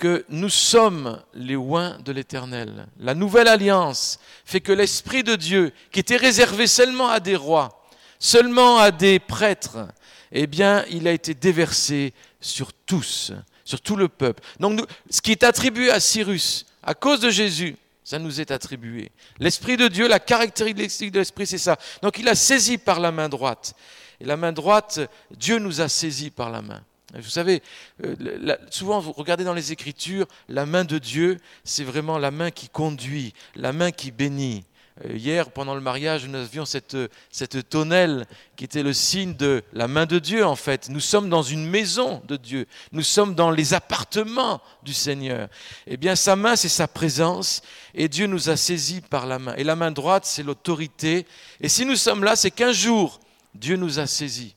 que 0.00 0.24
nous 0.30 0.48
sommes 0.48 1.22
les 1.34 1.56
oins 1.56 1.98
de 2.02 2.10
l'Éternel. 2.10 2.86
La 2.98 3.14
nouvelle 3.14 3.48
alliance 3.48 4.18
fait 4.46 4.62
que 4.62 4.72
l'Esprit 4.72 5.22
de 5.22 5.36
Dieu, 5.36 5.72
qui 5.92 6.00
était 6.00 6.16
réservé 6.16 6.66
seulement 6.66 7.10
à 7.10 7.20
des 7.20 7.36
rois, 7.36 7.84
seulement 8.18 8.78
à 8.78 8.92
des 8.92 9.18
prêtres, 9.18 9.86
eh 10.32 10.46
bien, 10.46 10.86
il 10.90 11.06
a 11.06 11.12
été 11.12 11.34
déversé 11.34 12.14
sur 12.40 12.72
tous, 12.72 13.32
sur 13.62 13.82
tout 13.82 13.94
le 13.94 14.08
peuple. 14.08 14.42
Donc, 14.58 14.80
ce 15.10 15.20
qui 15.20 15.32
est 15.32 15.44
attribué 15.44 15.90
à 15.90 16.00
Cyrus, 16.00 16.64
à 16.82 16.94
cause 16.94 17.20
de 17.20 17.28
Jésus, 17.28 17.76
ça 18.02 18.18
nous 18.18 18.40
est 18.40 18.50
attribué. 18.50 19.12
L'Esprit 19.38 19.76
de 19.76 19.86
Dieu, 19.86 20.08
la 20.08 20.18
caractéristique 20.18 21.12
de 21.12 21.18
l'Esprit, 21.18 21.46
c'est 21.46 21.58
ça. 21.58 21.76
Donc, 22.00 22.18
il 22.18 22.28
a 22.28 22.34
saisi 22.34 22.78
par 22.78 23.00
la 23.00 23.12
main 23.12 23.28
droite. 23.28 23.74
Et 24.18 24.24
la 24.24 24.38
main 24.38 24.52
droite, 24.52 25.00
Dieu 25.30 25.58
nous 25.58 25.82
a 25.82 25.90
saisi 25.90 26.30
par 26.30 26.48
la 26.48 26.62
main. 26.62 26.82
Vous 27.14 27.30
savez, 27.30 27.62
euh, 28.04 28.56
souvent 28.70 29.00
vous 29.00 29.12
regardez 29.12 29.44
dans 29.44 29.54
les 29.54 29.72
Écritures, 29.72 30.26
la 30.48 30.66
main 30.66 30.84
de 30.84 30.98
Dieu, 30.98 31.38
c'est 31.64 31.84
vraiment 31.84 32.18
la 32.18 32.30
main 32.30 32.50
qui 32.50 32.68
conduit, 32.68 33.34
la 33.56 33.72
main 33.72 33.90
qui 33.90 34.10
bénit. 34.10 34.64
Euh, 35.04 35.16
hier, 35.16 35.50
pendant 35.50 35.74
le 35.74 35.80
mariage, 35.80 36.26
nous 36.26 36.38
avions 36.38 36.64
cette, 36.64 36.96
cette 37.30 37.68
tonnelle 37.68 38.26
qui 38.56 38.64
était 38.64 38.82
le 38.82 38.92
signe 38.92 39.34
de 39.34 39.62
la 39.72 39.88
main 39.88 40.06
de 40.06 40.18
Dieu, 40.18 40.44
en 40.44 40.56
fait. 40.56 40.88
Nous 40.88 41.00
sommes 41.00 41.28
dans 41.28 41.42
une 41.42 41.66
maison 41.66 42.22
de 42.28 42.36
Dieu. 42.36 42.66
Nous 42.92 43.02
sommes 43.02 43.34
dans 43.34 43.50
les 43.50 43.74
appartements 43.74 44.60
du 44.82 44.92
Seigneur. 44.92 45.48
Eh 45.86 45.96
bien, 45.96 46.16
sa 46.16 46.36
main, 46.36 46.56
c'est 46.56 46.68
sa 46.68 46.86
présence. 46.86 47.62
Et 47.94 48.08
Dieu 48.08 48.26
nous 48.26 48.50
a 48.50 48.56
saisis 48.56 49.00
par 49.00 49.26
la 49.26 49.38
main. 49.38 49.54
Et 49.56 49.64
la 49.64 49.76
main 49.76 49.90
droite, 49.90 50.26
c'est 50.26 50.42
l'autorité. 50.42 51.26
Et 51.60 51.68
si 51.68 51.84
nous 51.84 51.96
sommes 51.96 52.24
là, 52.24 52.36
c'est 52.36 52.50
qu'un 52.50 52.72
jour, 52.72 53.20
Dieu 53.54 53.76
nous 53.76 53.98
a 53.98 54.06
saisis. 54.06 54.54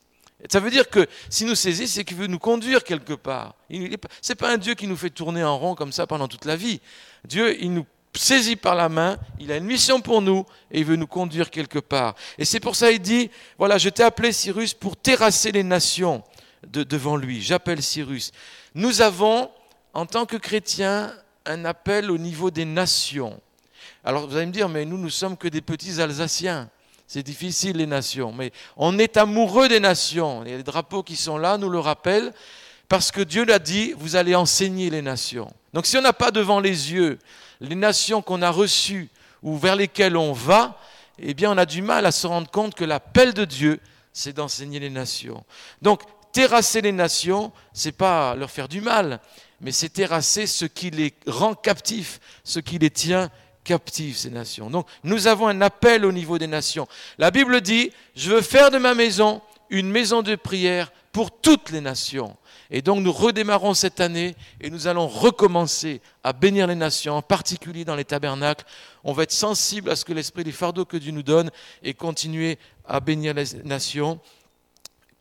Ça 0.51 0.59
veut 0.59 0.71
dire 0.71 0.89
que 0.89 1.07
si 1.29 1.45
nous 1.45 1.55
saisit, 1.55 1.87
c'est 1.87 2.03
qu'il 2.03 2.17
veut 2.17 2.27
nous 2.27 2.39
conduire 2.39 2.83
quelque 2.83 3.13
part. 3.13 3.55
Ce 3.69 3.77
n'est 3.77 4.35
pas 4.35 4.51
un 4.51 4.57
Dieu 4.57 4.73
qui 4.73 4.87
nous 4.87 4.97
fait 4.97 5.09
tourner 5.09 5.43
en 5.43 5.57
rond 5.57 5.75
comme 5.75 5.91
ça 5.91 6.05
pendant 6.05 6.27
toute 6.27 6.45
la 6.45 6.55
vie. 6.55 6.81
Dieu, 7.25 7.61
il 7.61 7.73
nous 7.73 7.85
saisi 8.15 8.55
par 8.55 8.75
la 8.75 8.89
main, 8.89 9.17
il 9.39 9.51
a 9.51 9.57
une 9.57 9.65
mission 9.65 10.01
pour 10.01 10.21
nous 10.21 10.45
et 10.71 10.79
il 10.79 10.85
veut 10.85 10.95
nous 10.95 11.07
conduire 11.07 11.49
quelque 11.49 11.79
part. 11.79 12.15
Et 12.37 12.45
c'est 12.45 12.59
pour 12.59 12.75
ça 12.75 12.91
qu'il 12.91 13.01
dit, 13.01 13.31
voilà, 13.57 13.77
je 13.77 13.89
t'ai 13.89 14.03
appelé 14.03 14.31
Cyrus 14.31 14.73
pour 14.73 14.97
terrasser 14.97 15.51
les 15.51 15.63
nations 15.63 16.23
devant 16.67 17.17
lui. 17.17 17.41
J'appelle 17.41 17.81
Cyrus. 17.81 18.31
Nous 18.75 19.01
avons, 19.01 19.49
en 19.93 20.05
tant 20.05 20.25
que 20.25 20.37
chrétiens, 20.37 21.13
un 21.45 21.65
appel 21.65 22.11
au 22.11 22.17
niveau 22.17 22.51
des 22.51 22.65
nations. 22.65 23.39
Alors 24.03 24.27
vous 24.27 24.35
allez 24.35 24.45
me 24.45 24.51
dire, 24.51 24.69
mais 24.69 24.85
nous, 24.85 24.97
nous 24.97 25.09
sommes 25.09 25.37
que 25.37 25.47
des 25.47 25.61
petits 25.61 26.01
Alsaciens. 26.01 26.69
C'est 27.13 27.21
difficile 27.21 27.77
les 27.77 27.85
nations, 27.85 28.33
mais 28.33 28.51
on 28.75 28.97
est 28.97 29.17
amoureux 29.17 29.67
des 29.67 29.79
nations. 29.79 30.41
A 30.41 30.45
des 30.45 30.63
drapeaux 30.63 31.03
qui 31.03 31.15
sont 31.15 31.37
là, 31.37 31.59
nous 31.59 31.69
le 31.69 31.77
rappellent, 31.77 32.33
parce 32.89 33.11
que 33.11 33.21
Dieu 33.21 33.45
l'a 33.45 33.59
dit, 33.59 33.93
vous 33.95 34.15
allez 34.15 34.33
enseigner 34.33 34.89
les 34.89 35.03
nations. 35.03 35.53
Donc 35.75 35.85
si 35.85 35.95
on 35.95 36.01
n'a 36.01 36.11
pas 36.11 36.31
devant 36.31 36.59
les 36.59 36.91
yeux 36.91 37.19
les 37.61 37.75
nations 37.75 38.23
qu'on 38.23 38.41
a 38.41 38.49
reçues 38.49 39.11
ou 39.43 39.59
vers 39.59 39.75
lesquelles 39.75 40.17
on 40.17 40.33
va, 40.33 40.79
eh 41.19 41.35
bien 41.35 41.51
on 41.51 41.57
a 41.59 41.67
du 41.67 41.83
mal 41.83 42.07
à 42.07 42.11
se 42.11 42.25
rendre 42.25 42.49
compte 42.49 42.73
que 42.73 42.83
l'appel 42.83 43.35
de 43.35 43.45
Dieu, 43.45 43.79
c'est 44.11 44.33
d'enseigner 44.33 44.79
les 44.79 44.89
nations. 44.89 45.43
Donc 45.83 46.01
terrasser 46.31 46.81
les 46.81 46.91
nations, 46.91 47.51
c'est 47.73 47.91
pas 47.91 48.33
leur 48.33 48.49
faire 48.49 48.67
du 48.67 48.81
mal, 48.81 49.19
mais 49.61 49.71
c'est 49.71 49.89
terrasser 49.89 50.47
ce 50.47 50.65
qui 50.65 50.89
les 50.89 51.13
rend 51.27 51.53
captifs, 51.53 52.19
ce 52.43 52.59
qui 52.59 52.79
les 52.79 52.89
tient 52.89 53.27
captifs, 53.27 53.42
ces 54.13 54.29
nations. 54.29 54.69
Donc 54.69 54.87
nous 55.03 55.27
avons 55.27 55.47
un 55.47 55.61
appel 55.61 56.05
au 56.05 56.11
niveau 56.11 56.37
des 56.37 56.47
nations. 56.47 56.87
La 57.17 57.31
Bible 57.31 57.61
dit, 57.61 57.91
je 58.15 58.31
veux 58.31 58.41
faire 58.41 58.71
de 58.71 58.77
ma 58.77 58.93
maison 58.93 59.41
une 59.69 59.89
maison 59.89 60.21
de 60.21 60.35
prière 60.35 60.91
pour 61.11 61.31
toutes 61.31 61.69
les 61.69 61.81
nations. 61.81 62.35
Et 62.69 62.81
donc 62.81 63.01
nous 63.01 63.11
redémarrons 63.11 63.73
cette 63.73 63.99
année 63.99 64.35
et 64.59 64.69
nous 64.69 64.87
allons 64.87 65.07
recommencer 65.07 66.01
à 66.23 66.33
bénir 66.33 66.67
les 66.67 66.75
nations, 66.75 67.15
en 67.17 67.21
particulier 67.21 67.85
dans 67.85 67.95
les 67.95 68.05
tabernacles. 68.05 68.65
On 69.03 69.13
va 69.13 69.23
être 69.23 69.31
sensible 69.31 69.89
à 69.89 69.95
ce 69.95 70.05
que 70.05 70.13
l'esprit 70.13 70.43
des 70.43 70.51
fardeaux 70.51 70.85
que 70.85 70.97
Dieu 70.97 71.11
nous 71.11 71.23
donne 71.23 71.51
et 71.83 71.93
continuer 71.93 72.57
à 72.87 72.99
bénir 72.99 73.33
les 73.33 73.45
nations 73.63 74.19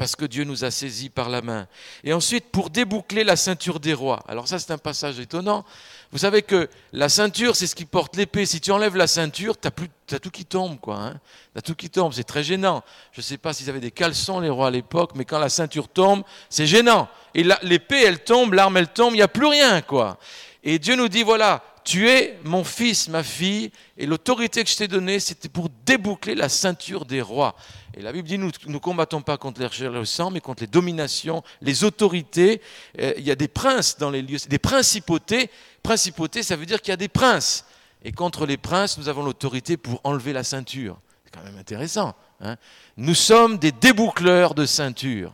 parce 0.02 0.16
que 0.16 0.24
Dieu 0.24 0.42
nous 0.42 0.64
a 0.64 0.72
saisis 0.72 1.10
par 1.10 1.28
la 1.28 1.42
main. 1.42 1.68
Et 2.02 2.12
ensuite, 2.12 2.46
pour 2.46 2.70
déboucler 2.70 3.22
la 3.22 3.36
ceinture 3.36 3.78
des 3.78 3.94
rois. 3.94 4.18
Alors 4.26 4.48
ça, 4.48 4.58
c'est 4.58 4.72
un 4.72 4.78
passage 4.78 5.20
étonnant. 5.20 5.64
Vous 6.10 6.18
savez 6.18 6.42
que 6.42 6.68
la 6.92 7.08
ceinture, 7.08 7.54
c'est 7.54 7.68
ce 7.68 7.76
qui 7.76 7.84
porte 7.84 8.16
l'épée. 8.16 8.44
Si 8.44 8.60
tu 8.60 8.72
enlèves 8.72 8.96
la 8.96 9.06
ceinture, 9.06 9.54
tu 9.56 9.68
as, 9.68 10.18
tout 10.18 10.30
qui 10.32 10.44
tombe, 10.44 10.80
quoi. 10.80 10.96
Hein 10.96 11.20
as 11.54 11.62
tout 11.62 11.76
qui 11.76 11.88
tombe, 11.88 12.12
c'est 12.12 12.24
très 12.24 12.42
gênant. 12.42 12.82
Je 13.12 13.20
ne 13.20 13.22
sais 13.22 13.38
pas 13.38 13.52
s'ils 13.52 13.70
avaient 13.70 13.78
des 13.78 13.92
caleçons, 13.92 14.40
les 14.40 14.50
rois, 14.50 14.66
à 14.66 14.70
l'époque, 14.72 15.12
mais 15.14 15.24
quand 15.24 15.38
la 15.38 15.48
ceinture 15.48 15.86
tombe, 15.86 16.24
c'est 16.50 16.66
gênant. 16.66 17.06
Et 17.36 17.44
l'épée, 17.62 18.02
elle 18.02 18.24
tombe, 18.24 18.54
l'arme, 18.54 18.78
elle 18.78 18.88
tombe, 18.88 19.14
il 19.14 19.18
n'y 19.18 19.22
a 19.22 19.28
plus 19.28 19.46
rien, 19.46 19.82
quoi. 19.82 20.18
Et 20.64 20.80
Dieu 20.80 20.96
nous 20.96 21.06
dit, 21.06 21.22
voilà, 21.22 21.62
tu 21.84 22.08
es 22.08 22.38
mon 22.44 22.64
fils, 22.64 23.08
ma 23.08 23.22
fille, 23.22 23.70
et 23.96 24.06
l'autorité 24.06 24.62
que 24.64 24.70
je 24.70 24.76
t'ai 24.76 24.88
donnée, 24.88 25.20
c'était 25.20 25.48
pour 25.48 25.68
déboucler 25.84 26.34
la 26.34 26.48
ceinture 26.48 27.04
des 27.04 27.20
rois. 27.20 27.56
Et 27.94 28.02
la 28.02 28.12
Bible 28.12 28.28
dit, 28.28 28.38
nous 28.38 28.50
ne 28.66 28.78
combattons 28.78 29.20
pas 29.20 29.36
contre 29.36 29.60
les 29.60 29.88
le 29.88 30.04
sang, 30.04 30.30
mais 30.30 30.40
contre 30.40 30.62
les 30.62 30.66
dominations, 30.68 31.42
les 31.60 31.84
autorités. 31.84 32.60
Euh, 33.00 33.12
il 33.18 33.24
y 33.24 33.30
a 33.30 33.34
des 33.34 33.48
princes 33.48 33.98
dans 33.98 34.10
les 34.10 34.22
lieux, 34.22 34.38
des 34.48 34.58
principautés. 34.58 35.50
Principauté, 35.82 36.42
ça 36.42 36.56
veut 36.56 36.66
dire 36.66 36.80
qu'il 36.80 36.90
y 36.90 36.94
a 36.94 36.96
des 36.96 37.08
princes. 37.08 37.64
Et 38.04 38.12
contre 38.12 38.46
les 38.46 38.56
princes, 38.56 38.98
nous 38.98 39.08
avons 39.08 39.22
l'autorité 39.22 39.76
pour 39.76 40.00
enlever 40.04 40.32
la 40.32 40.44
ceinture. 40.44 40.98
C'est 41.24 41.38
quand 41.38 41.44
même 41.44 41.58
intéressant. 41.58 42.14
Hein. 42.44 42.56
nous 42.96 43.14
sommes 43.14 43.56
des 43.58 43.70
déboucleurs 43.70 44.54
de 44.54 44.66
ceinture. 44.66 45.32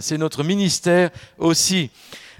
C'est 0.00 0.18
notre 0.18 0.42
ministère 0.42 1.10
aussi. 1.38 1.90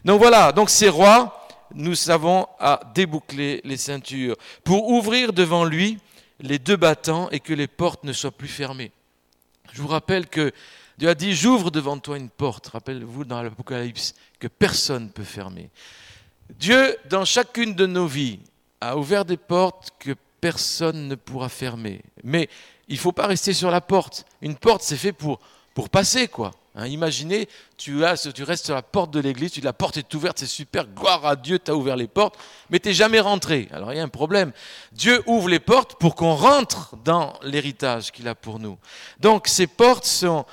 Donc 0.05 0.21
voilà, 0.21 0.51
donc 0.53 0.71
ces 0.71 0.89
rois, 0.89 1.38
nous 1.75 2.11
avons 2.11 2.47
à 2.59 2.81
déboucler 2.95 3.61
les 3.65 3.77
ceintures 3.77 4.37
pour 4.65 4.89
ouvrir 4.89 5.33
devant 5.33 5.65
lui 5.65 5.99
les 6.41 6.59
deux 6.59 6.77
battants 6.77 7.29
et 7.31 7.41
que 7.41 7.53
les 7.53 7.67
portes 7.67 8.05
ne 8.05 8.13
soient 8.13 8.31
plus 8.31 8.49
fermées. 8.49 8.93
Je 9.73 9.83
vous 9.83 9.89
rappelle 9.89 10.27
que 10.27 10.53
Dieu 10.99 11.09
a 11.09 11.15
dit, 11.15 11.35
j'ouvre 11.35 11.71
devant 11.71 11.99
toi 11.99 12.17
une 12.17 12.31
porte, 12.31 12.69
rappelez-vous 12.69 13.25
dans 13.25 13.43
l'Apocalypse, 13.43 14.15
que 14.39 14.49
personne 14.49 15.05
ne 15.05 15.09
peut 15.09 15.25
fermer. 15.25 15.71
Dieu, 16.59 16.97
dans 17.09 17.25
chacune 17.25 17.75
de 17.75 17.87
nos 17.87 18.07
vies, 18.07 18.41
a 18.81 18.97
ouvert 18.97 19.25
des 19.25 19.37
portes 19.37 19.93
que 19.99 20.15
personne 20.41 21.09
ne 21.09 21.15
pourra 21.15 21.49
fermer. 21.49 22.03
Mais 22.25 22.49
il 22.89 22.95
ne 22.95 23.01
faut 23.01 23.13
pas 23.13 23.27
rester 23.27 23.53
sur 23.53 23.71
la 23.71 23.81
porte. 23.81 24.25
Une 24.41 24.57
porte, 24.57 24.83
c'est 24.83 24.97
fait 24.97 25.13
pour, 25.13 25.41
pour 25.75 25.89
passer, 25.89 26.29
quoi. 26.29 26.53
Hein, 26.79 26.87
imaginez, 26.87 27.49
tu, 27.77 28.05
restes 28.05 28.65
sur 28.65 28.75
la 28.77 28.83
porte 28.83 29.11
de 29.11 29.19
l'église, 29.19 29.51
tu 29.51 29.61
la 29.61 29.73
porte 29.73 29.97
est 29.97 30.15
ouverte, 30.15 30.39
c'est 30.39 30.47
super, 30.47 30.87
gloire 30.87 31.27
à 31.27 31.35
Dieu, 31.35 31.59
tu 31.59 31.73
as 31.73 31.75
ouvert 31.75 31.97
les 31.97 32.07
portes, 32.07 32.39
mais 32.71 32.79
tu 32.79 32.87
n'es 32.87 32.95
jamais 32.95 33.19
rentré. 33.19 33.69
Alors 33.73 33.93
il 33.93 33.97
y 33.97 34.01
a 34.01 34.05
un 34.05 34.09
problème. 34.09 34.53
Dieu 34.93 35.21
ouvre 35.27 35.49
les 35.49 35.59
portes 35.59 35.97
pour 35.99 36.15
qu'on 36.15 36.35
rentre 36.35 36.95
dans 37.05 37.33
l'héritage 37.43 38.13
qu'il 38.13 38.29
a 38.29 38.37
pour 38.37 38.61
nous. 38.61 38.79
Donc 39.19 39.49
ces 39.49 39.67
portes 39.67 40.07
sont, 40.07 40.47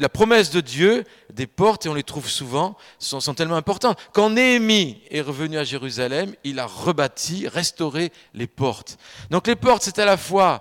la 0.00 0.08
promesse 0.08 0.50
de 0.50 0.60
Dieu, 0.60 1.04
des 1.32 1.46
portes, 1.46 1.86
et 1.86 1.88
on 1.88 1.94
les 1.94 2.02
trouve 2.02 2.28
souvent, 2.28 2.76
sont, 2.98 3.20
sont 3.20 3.34
tellement 3.34 3.54
importantes. 3.54 4.00
Quand 4.12 4.30
Néhémie 4.30 5.00
est 5.12 5.20
revenu 5.20 5.58
à 5.58 5.64
Jérusalem, 5.64 6.34
il 6.42 6.58
a 6.58 6.66
rebâti, 6.66 7.46
restauré 7.46 8.10
les 8.34 8.48
portes. 8.48 8.98
Donc 9.30 9.46
les 9.46 9.54
portes, 9.54 9.82
c'est 9.84 10.00
à 10.00 10.04
la 10.04 10.16
fois 10.16 10.60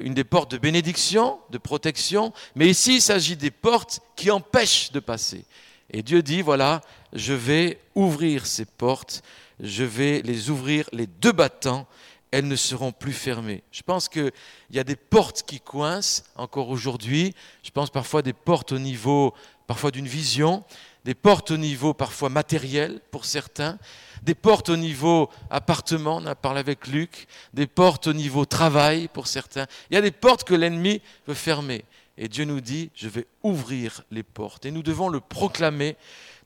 une 0.00 0.14
des 0.14 0.24
portes 0.24 0.50
de 0.50 0.58
bénédiction, 0.58 1.38
de 1.50 1.58
protection, 1.58 2.32
mais 2.54 2.68
ici 2.68 2.96
il 2.96 3.02
s'agit 3.02 3.36
des 3.36 3.50
portes 3.50 4.00
qui 4.16 4.30
empêchent 4.30 4.92
de 4.92 5.00
passer. 5.00 5.44
Et 5.90 6.02
Dieu 6.02 6.22
dit, 6.22 6.42
voilà, 6.42 6.80
je 7.12 7.32
vais 7.32 7.80
ouvrir 7.94 8.46
ces 8.46 8.64
portes, 8.64 9.22
je 9.58 9.84
vais 9.84 10.22
les 10.22 10.50
ouvrir 10.50 10.88
les 10.92 11.06
deux 11.06 11.32
battants, 11.32 11.86
elles 12.30 12.46
ne 12.46 12.56
seront 12.56 12.92
plus 12.92 13.12
fermées. 13.12 13.62
Je 13.72 13.82
pense 13.82 14.08
qu'il 14.08 14.32
y 14.70 14.78
a 14.78 14.84
des 14.84 14.96
portes 14.96 15.42
qui 15.42 15.60
coincent 15.60 16.22
encore 16.36 16.68
aujourd'hui, 16.68 17.34
je 17.62 17.70
pense 17.70 17.90
parfois 17.90 18.22
des 18.22 18.32
portes 18.32 18.72
au 18.72 18.78
niveau 18.78 19.34
parfois 19.66 19.90
d'une 19.90 20.08
vision, 20.08 20.64
des 21.04 21.14
portes 21.14 21.50
au 21.50 21.56
niveau 21.56 21.94
parfois 21.94 22.28
matériel 22.28 23.00
pour 23.10 23.24
certains, 23.24 23.78
des 24.22 24.34
portes 24.34 24.68
au 24.68 24.76
niveau 24.76 25.30
appartement, 25.50 26.16
on 26.16 26.26
a 26.26 26.34
parlé 26.34 26.60
avec 26.60 26.86
Luc, 26.86 27.26
des 27.54 27.66
portes 27.66 28.06
au 28.06 28.12
niveau 28.12 28.44
travail 28.44 29.08
pour 29.08 29.26
certains. 29.26 29.66
Il 29.90 29.94
y 29.94 29.96
a 29.96 30.02
des 30.02 30.10
portes 30.10 30.44
que 30.44 30.54
l'ennemi 30.54 31.00
veut 31.26 31.34
fermer. 31.34 31.84
Et 32.18 32.28
Dieu 32.28 32.44
nous 32.44 32.60
dit, 32.60 32.90
je 32.94 33.08
vais 33.08 33.26
ouvrir 33.42 34.02
les 34.10 34.22
portes. 34.22 34.66
Et 34.66 34.70
nous 34.70 34.82
devons 34.82 35.08
le 35.08 35.20
proclamer, 35.20 35.96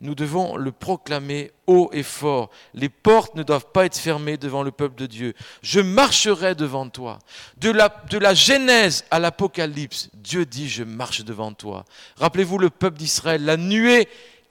nous 0.01 0.15
devons 0.15 0.57
le 0.57 0.71
proclamer 0.71 1.51
haut 1.67 1.91
et 1.93 2.05
fort. 2.05 2.51
Les 2.75 2.89
portes 2.89 3.35
ne 3.35 3.43
doivent 3.43 3.73
pas 3.73 3.85
être 3.85 3.99
fermées 3.99 4.37
devant 4.37 4.63
le 4.63 4.71
peuple 4.71 4.95
de 4.95 5.07
Dieu. 5.07 5.35
Je 5.63 5.81
marcherai 5.81 6.55
devant 6.55 6.89
toi. 6.89 7.19
De 7.57 7.71
la, 7.71 7.89
de 8.09 8.19
la 8.19 8.35
Genèse 8.35 9.05
à 9.11 9.19
l'Apocalypse, 9.19 10.11
Dieu 10.15 10.47
dit, 10.47 10.69
je 10.69 10.85
marche 10.85 11.25
devant 11.25 11.53
toi. 11.53 11.85
Rappelez-vous 12.19 12.59
le 12.59 12.71
peuple 12.71 12.99
d'Israël, 12.99 13.45
la 13.45 13.57
nuée 13.57 14.07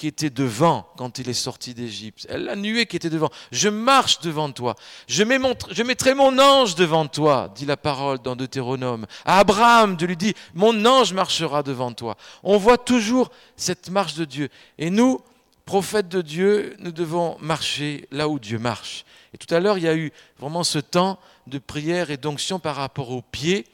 était 0.07 0.29
devant 0.29 0.87
quand 0.97 1.19
il 1.19 1.29
est 1.29 1.33
sorti 1.33 1.73
d'Égypte. 1.73 2.27
La 2.29 2.55
nuée 2.55 2.85
qui 2.85 2.95
était 2.95 3.09
devant. 3.09 3.29
Je 3.51 3.69
marche 3.69 4.19
devant 4.19 4.51
toi. 4.51 4.75
Je, 5.07 5.23
mettrai 5.23 6.13
mon 6.13 6.37
ange 6.39 6.75
devant 6.75 7.07
toi, 7.07 7.51
dit 7.55 7.65
la 7.65 7.77
parole 7.77 8.19
dans 8.19 8.35
Deutéronome. 8.35 9.05
À 9.25 9.39
Abraham, 9.39 9.95
Dieu 9.95 10.07
lui 10.07 10.17
dit, 10.17 10.33
mon 10.53 10.85
ange 10.85 11.13
marchera 11.13 11.63
devant 11.63 11.91
toi. 11.91 12.17
On 12.43 12.57
voit 12.57 12.77
toujours 12.77 13.31
cette 13.55 13.89
marche 13.89 14.15
de 14.15 14.25
Dieu. 14.25 14.49
Et 14.77 14.89
nous, 14.89 15.21
prophètes 15.65 16.09
de 16.09 16.21
Dieu, 16.21 16.75
nous 16.79 16.91
devons 16.91 17.37
marcher 17.39 18.07
là 18.11 18.27
où 18.29 18.39
Dieu 18.39 18.59
marche. 18.59 19.05
Et 19.33 19.37
tout 19.37 19.53
à 19.53 19.59
l'heure, 19.59 19.77
il 19.77 19.83
y 19.83 19.87
a 19.87 19.95
eu 19.95 20.11
vraiment 20.39 20.63
ce 20.63 20.79
temps 20.79 21.19
de 21.47 21.57
prière 21.57 22.11
et 22.11 22.17
d'onction 22.17 22.59
par 22.59 22.75
rapport 22.75 23.09
aux 23.09 23.21
pieds. 23.21 23.65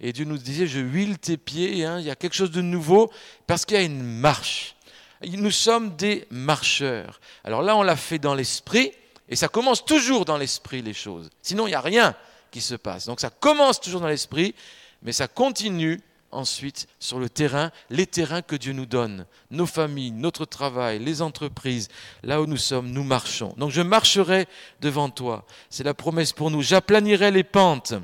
Et 0.00 0.12
Dieu 0.12 0.24
nous 0.24 0.38
disait, 0.38 0.66
je 0.66 0.80
huile 0.80 1.18
tes 1.18 1.36
pieds, 1.36 1.84
hein. 1.84 1.98
il 1.98 2.06
y 2.06 2.10
a 2.10 2.16
quelque 2.16 2.34
chose 2.34 2.50
de 2.50 2.60
nouveau, 2.60 3.10
parce 3.46 3.64
qu'il 3.64 3.76
y 3.76 3.80
a 3.80 3.82
une 3.82 4.02
marche. 4.02 4.75
Nous 5.22 5.50
sommes 5.50 5.96
des 5.96 6.26
marcheurs. 6.30 7.20
Alors 7.44 7.62
là, 7.62 7.76
on 7.76 7.82
l'a 7.82 7.96
fait 7.96 8.18
dans 8.18 8.34
l'esprit, 8.34 8.92
et 9.28 9.36
ça 9.36 9.48
commence 9.48 9.84
toujours 9.84 10.24
dans 10.24 10.36
l'esprit, 10.36 10.82
les 10.82 10.94
choses. 10.94 11.30
Sinon, 11.42 11.66
il 11.66 11.70
n'y 11.70 11.76
a 11.76 11.80
rien 11.80 12.14
qui 12.50 12.60
se 12.60 12.74
passe. 12.74 13.06
Donc 13.06 13.20
ça 13.20 13.30
commence 13.30 13.80
toujours 13.80 14.00
dans 14.00 14.08
l'esprit, 14.08 14.54
mais 15.02 15.12
ça 15.12 15.28
continue 15.28 16.00
ensuite 16.32 16.86
sur 16.98 17.18
le 17.18 17.28
terrain, 17.28 17.70
les 17.90 18.06
terrains 18.06 18.42
que 18.42 18.56
Dieu 18.56 18.72
nous 18.72 18.86
donne, 18.86 19.26
nos 19.50 19.66
familles, 19.66 20.10
notre 20.10 20.44
travail, 20.44 20.98
les 20.98 21.22
entreprises, 21.22 21.88
là 22.22 22.40
où 22.40 22.46
nous 22.46 22.56
sommes, 22.56 22.90
nous 22.90 23.04
marchons. 23.04 23.54
Donc 23.56 23.70
je 23.70 23.82
marcherai 23.82 24.46
devant 24.80 25.08
toi. 25.08 25.44
C'est 25.70 25.84
la 25.84 25.94
promesse 25.94 26.32
pour 26.32 26.50
nous. 26.50 26.62
J'aplanirai 26.62 27.30
les 27.30 27.44
pentes 27.44 27.94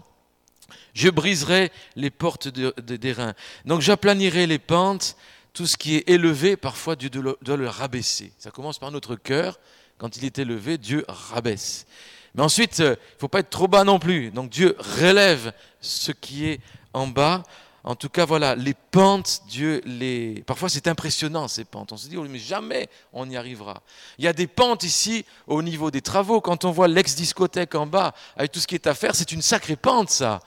Je 0.95 1.09
briserai 1.09 1.71
les 1.97 2.11
portes 2.11 2.49
des 2.49 3.13
reins. 3.13 3.35
Donc 3.65 3.81
j'aplanirai 3.81 4.47
les 4.47 4.59
pentes. 4.59 5.17
Tout 5.53 5.67
ce 5.67 5.77
qui 5.77 5.97
est 5.97 6.09
élevé, 6.09 6.57
parfois 6.57 6.97
Dieu 6.97 7.11
doit 7.11 7.57
le 7.57 7.69
rabaisser. 7.69 8.33
Ça 8.39 8.51
commence 8.51 8.79
par 8.79 8.91
notre 8.91 9.17
cœur. 9.17 9.59
Quand 9.99 10.17
il 10.17 10.25
est 10.25 10.39
élevé, 10.39 10.79
Dieu 10.79 11.05
rabaisse. 11.09 11.87
Mais 12.35 12.43
ensuite, 12.43 12.79
il 12.79 12.85
ne 12.85 12.97
faut 13.19 13.29
pas 13.29 13.41
être 13.41 13.51
trop 13.51 13.69
bas 13.69 13.85
non 13.85 13.99
plus. 13.99 14.31
Donc 14.31 14.51
Dieu 14.51 14.77
relève 15.01 15.53
ce 15.81 16.13
qui 16.13 16.47
est 16.47 16.61
en 16.93 17.07
bas 17.07 17.43
en 17.85 17.97
tout 17.97 18.09
cas, 18.09 18.25
voilà, 18.25 18.55
les 18.55 18.75
pentes, 18.75 19.43
Dieu 19.49 19.81
les. 19.85 20.45
Parfois, 20.47 20.69
c'est 20.69 20.87
impressionnant 20.87 21.49
ces 21.49 21.65
pentes. 21.65 21.91
On 21.91 21.97
se 21.97 22.09
dit, 22.09 22.17
oh, 22.17 22.25
mais 22.29 22.39
jamais 22.39 22.89
on 23.13 23.29
y 23.29 23.37
arrivera. 23.37 23.83
Il 24.19 24.25
y 24.25 24.29
a 24.29 24.33
des 24.33 24.47
pentes 24.47 24.85
ici 24.85 25.25
au 25.49 25.63
niveau 25.63 25.91
des 25.91 26.01
travaux. 26.01 26.41
Quand 26.41 26.65
on 26.65 26.71
voit 26.71 26.87
l'ex-discothèque 26.87 27.75
en 27.75 27.87
bas, 27.87 28.15
avec 28.37 28.53
tout 28.53 28.61
ce 28.61 28.69
qui 28.69 28.77
est 28.77 28.87
à 28.87 28.95
faire, 28.95 29.17
c'est 29.17 29.33
une 29.33 29.43
sacrée 29.43 29.75
pente, 29.75 30.11
ça. 30.11 30.41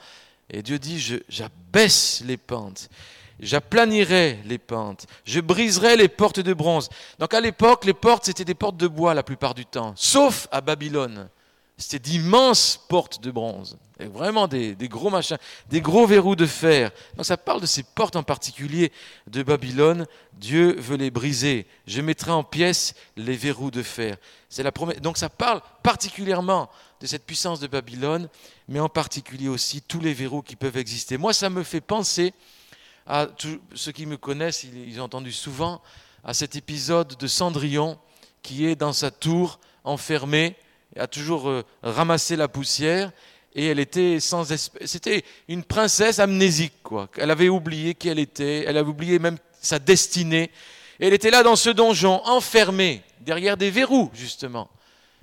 Et 0.49 0.61
Dieu 0.61 0.79
dit, 0.79 1.19
j'abaisse 1.27 2.23
les 2.25 2.37
pentes. 2.37 2.89
J'aplanirai 3.39 4.39
les 4.45 4.57
pentes. 4.57 5.07
Je 5.25 5.39
briserai 5.39 5.97
les 5.97 6.07
portes 6.07 6.39
de 6.39 6.53
bronze. 6.53 6.89
Donc 7.19 7.33
à 7.33 7.41
l'époque, 7.41 7.85
les 7.85 7.93
portes, 7.93 8.25
c'était 8.25 8.45
des 8.45 8.55
portes 8.55 8.77
de 8.77 8.87
bois 8.87 9.13
la 9.13 9.23
plupart 9.23 9.53
du 9.53 9.65
temps, 9.65 9.93
sauf 9.95 10.47
à 10.51 10.61
Babylone. 10.61 11.29
C'était 11.77 11.99
d'immenses 11.99 12.79
portes 12.87 13.21
de 13.21 13.31
bronze, 13.31 13.77
et 13.99 14.05
vraiment 14.05 14.47
des, 14.47 14.75
gros 14.83 15.09
machins, 15.09 15.37
des 15.67 15.81
gros 15.81 16.07
verrous 16.07 16.37
de 16.37 16.45
fer. 16.45 16.89
Donc 17.17 17.25
ça 17.25 17.35
parle 17.35 17.59
de 17.59 17.65
ces 17.65 17.83
portes 17.83 18.15
en 18.15 18.23
particulier 18.23 18.93
de 19.27 19.43
Babylone. 19.43 20.07
Dieu 20.33 20.77
veut 20.79 20.95
les 20.95 21.11
briser. 21.11 21.67
Je 21.85 21.99
mettrai 21.99 22.31
en 22.31 22.45
pièces 22.45 22.93
les 23.17 23.35
verrous 23.35 23.71
de 23.71 23.83
fer. 23.83 24.15
C'est 24.47 24.63
la 24.63 24.71
promesse. 24.71 25.01
Donc 25.01 25.17
ça 25.17 25.27
parle 25.27 25.59
particulièrement 25.83 26.69
de 27.01 27.07
cette 27.07 27.25
puissance 27.25 27.59
de 27.59 27.67
Babylone, 27.67 28.29
mais 28.69 28.79
en 28.79 28.87
particulier 28.87 29.49
aussi 29.49 29.81
tous 29.81 29.99
les 29.99 30.13
verrous 30.13 30.43
qui 30.43 30.55
peuvent 30.55 30.77
exister. 30.77 31.17
Moi, 31.17 31.33
ça 31.33 31.49
me 31.49 31.63
fait 31.63 31.81
penser 31.81 32.33
à 33.05 33.27
ceux 33.73 33.91
qui 33.91 34.05
me 34.05 34.17
connaissent, 34.17 34.63
ils 34.63 34.99
ont 34.99 35.05
entendu 35.05 35.31
souvent 35.31 35.81
à 36.23 36.33
cet 36.33 36.55
épisode 36.55 37.15
de 37.17 37.27
Cendrillon 37.27 37.97
qui 38.41 38.65
est 38.65 38.75
dans 38.75 38.93
sa 38.93 39.11
tour 39.11 39.59
enfermé 39.83 40.55
a 40.97 41.07
toujours 41.07 41.49
euh, 41.49 41.63
ramassé 41.83 42.35
la 42.35 42.47
poussière 42.47 43.11
et 43.53 43.67
elle 43.67 43.79
était 43.79 44.19
sans 44.19 44.45
c'était 44.85 45.23
une 45.47 45.63
princesse 45.63 46.19
amnésique 46.19 46.73
quoi. 46.83 47.09
Elle 47.17 47.31
avait 47.31 47.49
oublié 47.49 47.95
qui 47.95 48.09
elle 48.09 48.19
était, 48.19 48.63
elle 48.65 48.77
avait 48.77 48.89
oublié 48.89 49.19
même 49.19 49.37
sa 49.61 49.79
destinée. 49.79 50.51
Et 50.99 51.07
elle 51.07 51.13
était 51.13 51.31
là 51.31 51.43
dans 51.43 51.55
ce 51.55 51.69
donjon 51.69 52.21
enfermée 52.25 53.03
derrière 53.19 53.57
des 53.57 53.71
verrous 53.71 54.09
justement. 54.13 54.69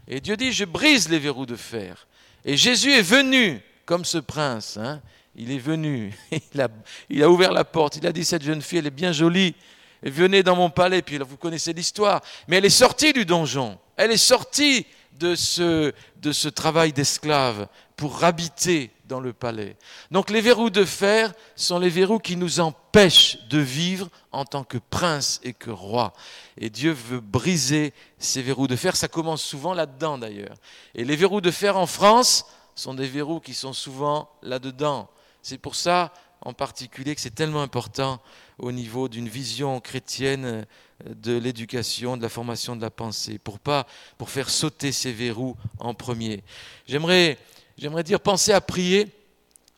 Et 0.08 0.20
Dieu 0.20 0.36
dit 0.36 0.52
je 0.52 0.64
brise 0.64 1.08
les 1.08 1.18
verrous 1.18 1.46
de 1.46 1.56
fer. 1.56 2.06
Et 2.44 2.56
Jésus 2.56 2.92
est 2.92 3.02
venu 3.02 3.60
comme 3.86 4.04
ce 4.04 4.18
prince. 4.18 4.76
Hein. 4.76 5.00
Il 5.34 5.50
est 5.50 5.58
venu, 5.58 6.14
il 7.10 7.22
a, 7.22 7.30
ouvert 7.30 7.52
la 7.52 7.64
porte, 7.64 7.96
il 7.96 8.06
a 8.06 8.12
dit 8.12 8.24
cette 8.24 8.42
jeune 8.42 8.62
fille 8.62 8.78
elle 8.78 8.86
est 8.86 8.90
bien 8.90 9.12
jolie. 9.12 9.54
Venez 10.02 10.42
dans 10.42 10.56
mon 10.56 10.68
palais, 10.68 11.00
puis 11.00 11.16
vous 11.18 11.36
connaissez 11.36 11.72
l'histoire. 11.72 12.22
Mais 12.48 12.56
elle 12.56 12.64
est 12.64 12.70
sortie 12.70 13.12
du 13.12 13.24
donjon. 13.24 13.78
Elle 13.96 14.10
est 14.10 14.16
sortie 14.16 14.84
de 15.12 15.34
ce, 15.34 15.92
de 16.16 16.32
ce 16.32 16.48
travail 16.48 16.92
d'esclave 16.92 17.68
pour 17.96 18.24
habiter 18.24 18.90
dans 19.06 19.20
le 19.20 19.32
palais. 19.32 19.76
Donc 20.10 20.30
les 20.30 20.40
verrous 20.40 20.70
de 20.70 20.84
fer 20.84 21.32
sont 21.54 21.78
les 21.78 21.90
verrous 21.90 22.18
qui 22.18 22.36
nous 22.36 22.60
empêchent 22.60 23.38
de 23.48 23.58
vivre 23.58 24.08
en 24.32 24.44
tant 24.44 24.64
que 24.64 24.78
prince 24.78 25.38
et 25.44 25.52
que 25.52 25.70
roi. 25.70 26.12
Et 26.56 26.70
Dieu 26.70 26.92
veut 26.92 27.20
briser 27.20 27.92
ces 28.18 28.42
verrous 28.42 28.66
de 28.66 28.76
fer. 28.76 28.96
Ça 28.96 29.08
commence 29.08 29.42
souvent 29.42 29.74
là-dedans 29.74 30.18
d'ailleurs. 30.18 30.56
Et 30.94 31.04
les 31.04 31.14
verrous 31.14 31.40
de 31.40 31.50
fer 31.50 31.76
en 31.76 31.86
France 31.86 32.46
sont 32.74 32.94
des 32.94 33.06
verrous 33.06 33.40
qui 33.40 33.54
sont 33.54 33.74
souvent 33.74 34.30
là-dedans. 34.42 35.08
C'est 35.42 35.58
pour 35.58 35.74
ça 35.74 36.12
en 36.40 36.52
particulier 36.52 37.14
que 37.14 37.20
c'est 37.20 37.34
tellement 37.34 37.62
important 37.62 38.20
au 38.58 38.72
niveau 38.72 39.08
d'une 39.08 39.28
vision 39.28 39.80
chrétienne 39.80 40.66
de 41.04 41.36
l'éducation, 41.36 42.16
de 42.16 42.22
la 42.22 42.28
formation 42.28 42.76
de 42.76 42.82
la 42.82 42.90
pensée, 42.90 43.38
pour 43.38 43.58
pas, 43.58 43.86
pour 44.18 44.30
faire 44.30 44.50
sauter 44.50 44.92
ces 44.92 45.12
verrous 45.12 45.56
en 45.78 45.94
premier. 45.94 46.42
J'aimerais, 46.86 47.38
j'aimerais 47.76 48.04
dire, 48.04 48.20
pensez 48.20 48.52
à 48.52 48.60
prier, 48.60 49.08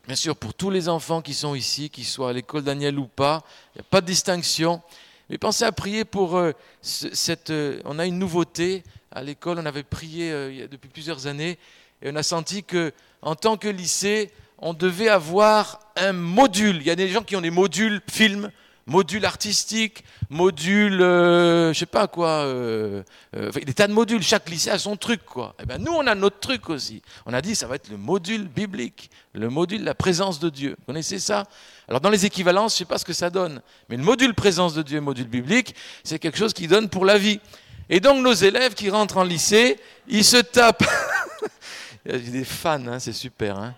bien 0.07 0.15
sûr, 0.15 0.35
pour 0.35 0.53
tous 0.53 0.69
les 0.69 0.89
enfants 0.89 1.21
qui 1.21 1.33
sont 1.33 1.55
ici, 1.55 1.89
qu'ils 1.89 2.05
soient 2.05 2.29
à 2.29 2.33
l'école 2.33 2.63
Daniel 2.63 2.99
ou 2.99 3.07
pas, 3.07 3.43
il 3.73 3.79
n'y 3.79 3.81
a 3.81 3.89
pas 3.89 4.01
de 4.01 4.07
distinction, 4.07 4.81
mais 5.29 5.37
pensez 5.37 5.63
à 5.63 5.71
prier 5.71 6.05
pour 6.05 6.37
euh, 6.37 6.51
cette, 6.81 7.49
euh, 7.49 7.81
on 7.85 7.97
a 7.97 8.05
une 8.05 8.19
nouveauté. 8.19 8.83
À 9.11 9.23
l'école, 9.23 9.59
on 9.59 9.65
avait 9.65 9.83
prié 9.83 10.31
euh, 10.31 10.67
depuis 10.67 10.89
plusieurs 10.89 11.25
années, 11.25 11.57
et 12.01 12.11
on 12.11 12.15
a 12.15 12.23
senti 12.23 12.63
que, 12.63 12.91
en 13.21 13.33
tant 13.33 13.57
que 13.57 13.67
lycée, 13.67 14.31
on 14.65 14.73
devait 14.73 15.09
avoir 15.09 15.79
un 15.95 16.11
module. 16.11 16.77
Il 16.77 16.87
y 16.87 16.89
a 16.89 16.95
des 16.95 17.07
gens 17.07 17.21
qui 17.21 17.35
ont 17.35 17.41
des 17.41 17.51
modules 17.51 18.01
films, 18.09 18.49
module 18.87 19.23
artistique, 19.23 20.03
module, 20.31 21.03
euh, 21.03 21.71
je 21.71 21.77
sais 21.77 21.85
pas 21.85 22.07
quoi, 22.07 22.29
euh, 22.29 23.03
euh, 23.35 23.51
des 23.51 23.75
tas 23.75 23.85
de 23.85 23.93
modules. 23.93 24.23
Chaque 24.23 24.49
lycée 24.49 24.71
a 24.71 24.79
son 24.79 24.97
truc, 24.97 25.23
quoi. 25.23 25.53
Et 25.59 25.63
eh 25.63 25.65
ben 25.67 25.79
nous, 25.79 25.91
on 25.91 26.07
a 26.07 26.15
notre 26.15 26.39
truc 26.39 26.67
aussi. 26.71 27.03
On 27.27 27.33
a 27.33 27.43
dit, 27.43 27.53
ça 27.53 27.67
va 27.67 27.75
être 27.75 27.89
le 27.89 27.97
module 27.97 28.47
biblique, 28.47 29.11
le 29.33 29.51
module 29.51 29.83
la 29.83 29.93
présence 29.93 30.39
de 30.39 30.49
Dieu. 30.49 30.75
Vous 30.79 30.85
connaissez 30.87 31.19
ça? 31.19 31.43
Alors 31.87 32.01
dans 32.01 32.09
les 32.09 32.25
équivalences, 32.25 32.73
je 32.73 32.79
sais 32.79 32.85
pas 32.85 32.97
ce 32.97 33.05
que 33.05 33.13
ça 33.13 33.29
donne, 33.29 33.61
mais 33.87 33.97
le 33.97 34.03
module 34.03 34.33
présence 34.33 34.73
de 34.73 34.81
Dieu, 34.81 34.99
module 34.99 35.27
biblique, 35.27 35.75
c'est 36.03 36.17
quelque 36.17 36.39
chose 36.39 36.53
qui 36.53 36.67
donne 36.67 36.89
pour 36.89 37.05
la 37.05 37.19
vie. 37.19 37.39
Et 37.87 37.99
donc 37.99 38.23
nos 38.23 38.33
élèves 38.33 38.73
qui 38.73 38.89
rentrent 38.89 39.17
en 39.17 39.23
lycée, 39.25 39.79
ils 40.07 40.25
se 40.25 40.37
tapent. 40.37 40.89
Il 42.07 42.13
y 42.13 42.15
a 42.15 42.31
des 42.31 42.43
fans, 42.43 42.87
hein, 42.87 42.97
c'est 42.97 43.13
super. 43.13 43.59
Hein 43.59 43.75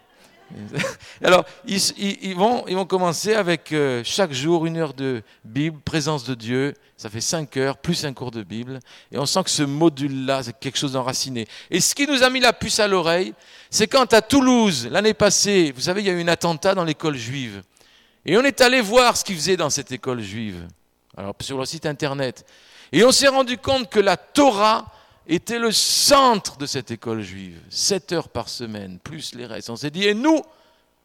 Alors, 1.24 1.46
ils, 1.66 2.36
vont, 2.36 2.66
ils 2.68 2.76
vont 2.76 2.86
commencer 2.86 3.34
avec 3.34 3.72
euh, 3.72 4.02
chaque 4.04 4.32
jour 4.32 4.66
une 4.66 4.78
heure 4.78 4.94
de 4.94 5.22
Bible, 5.44 5.80
présence 5.84 6.24
de 6.24 6.36
Dieu. 6.36 6.74
Ça 6.96 7.10
fait 7.10 7.22
cinq 7.22 7.58
heures, 7.58 7.78
plus 7.78 8.06
un 8.06 8.14
cours 8.14 8.32
de 8.32 8.44
Bible. 8.44 8.80
Et 9.12 9.18
on 9.18 9.26
sent 9.26 9.44
que 9.44 9.50
ce 9.50 9.64
module-là, 9.64 10.44
c'est 10.44 10.58
quelque 10.58 10.78
chose 10.78 10.94
d'enraciné. 10.94 11.48
Et 11.70 11.80
ce 11.80 11.94
qui 11.94 12.08
nous 12.08 12.24
a 12.24 12.30
mis 12.30 12.40
la 12.40 12.54
puce 12.54 12.80
à 12.80 12.88
l'oreille, 12.88 13.34
c'est 13.70 13.88
quand 13.88 14.14
à 14.14 14.22
Toulouse, 14.22 14.88
l'année 14.90 15.14
passée, 15.14 15.72
vous 15.76 15.82
savez, 15.82 16.02
il 16.02 16.08
y 16.08 16.10
a 16.10 16.14
eu 16.14 16.22
un 16.22 16.28
attentat 16.28 16.74
dans 16.74 16.84
l'école 16.84 17.16
juive. 17.16 17.62
Et 18.26 18.38
on 18.38 18.44
est 18.44 18.62
allé 18.62 18.82
voir 18.82 19.16
ce 19.16 19.24
qu'ils 19.24 19.36
faisaient 19.36 19.58
dans 19.58 19.70
cette 19.70 19.92
école 19.92 20.22
juive. 20.22 20.68
Alors, 21.16 21.36
sur 21.42 21.58
le 21.58 21.66
site 21.66 21.86
internet. 21.86 22.46
Et 22.92 23.04
on 23.04 23.12
s'est 23.12 23.28
rendu 23.28 23.58
compte 23.58 23.90
que 23.90 24.00
la 24.00 24.18
Torah 24.18 24.86
était 25.28 25.60
le 25.60 25.72
centre 25.72 26.58
de 26.58 26.66
cette 26.66 26.90
école 26.92 27.22
juive. 27.22 27.60
Sept 27.70 28.14
heures 28.14 28.30
par 28.30 28.50
semaine, 28.50 29.00
plus 29.00 29.36
les 29.36 29.46
restes. 29.46 29.70
On 29.70 29.76
s'est 29.76 29.92
dit, 29.92 30.06
et 30.06 30.14
nous, 30.14 30.42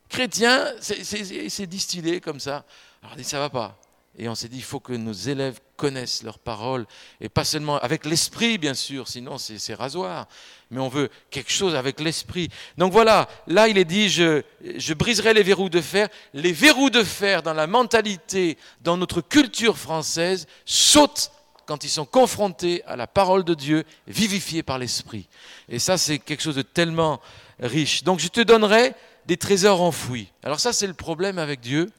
chrétiens, 0.09 0.73
c'est 0.81 1.67
distillé 1.67 2.21
comme 2.21 2.41
ça. 2.41 2.65
Alors 3.03 3.15
on 3.15 3.17
dit, 3.17 3.25
ça 3.25 3.41
va 3.41 3.51
pas. 3.51 3.79
Et 4.19 4.29
on 4.29 4.35
s'est 4.35 4.49
dit, 4.49 4.59
il 4.59 4.63
faut 4.63 4.79
que 4.79 4.93
nos 4.93 5.13
élèves 5.13 5.59
connaissent 5.77 6.23
leurs 6.23 6.39
paroles, 6.39 6.87
et 7.21 7.31
pas 7.31 7.45
seulement 7.45 7.79
avec 7.79 8.05
l'esprit, 8.05 8.59
bien 8.59 8.75
sûr, 8.75 9.09
sinon 9.09 9.39
c'est 9.39 9.75
rasoir, 9.75 10.29
mais 10.71 10.81
on 10.81 10.89
veut 10.89 11.09
quelque 11.31 11.51
chose 11.51 11.75
avec 11.75 11.99
l'esprit. 11.99 12.51
Donc 12.77 12.93
voilà, 12.93 13.27
là 13.47 13.69
il 13.69 13.79
est 13.79 13.87
dit, 13.87 14.11
je, 14.11 14.43
je 14.77 14.95
briserai 14.95 15.33
les 15.33 15.43
verrous 15.43 15.71
de 15.71 15.81
fer. 15.81 16.09
Les 16.35 16.53
verrous 16.53 16.91
de 16.91 17.03
fer 17.03 17.43
dans 17.43 17.55
la 17.55 17.67
mentalité, 17.67 18.59
dans 18.83 18.99
notre 18.99 19.23
culture 19.23 19.79
française, 19.79 20.47
sautent 20.67 21.33
quand 21.67 21.85
ils 21.85 21.89
sont 21.89 22.05
confrontés 22.05 22.83
à 22.87 22.97
la 22.97 23.07
parole 23.07 23.45
de 23.45 23.55
Dieu, 23.55 23.85
vivifiés 24.07 24.63
par 24.63 24.79
l'Esprit. 24.79 25.29
Et 25.69 25.79
ça, 25.79 25.99
c'est 25.99 26.19
quelque 26.19 26.43
chose 26.43 26.57
de 26.57 26.63
tellement 26.63 27.21
riche. 27.61 28.05
Donc 28.05 28.21
je 28.21 28.29
te 28.29 28.41
donnerai 28.41 28.95
des 29.27 29.37
trésors 29.37 29.81
enfouis. 29.81 30.29
Alors 30.43 30.61
ça, 30.61 30.73
c'est 30.73 30.87
le 30.87 30.95
problème 30.95 31.39
avec 31.39 31.61
Dieu, 31.61 31.91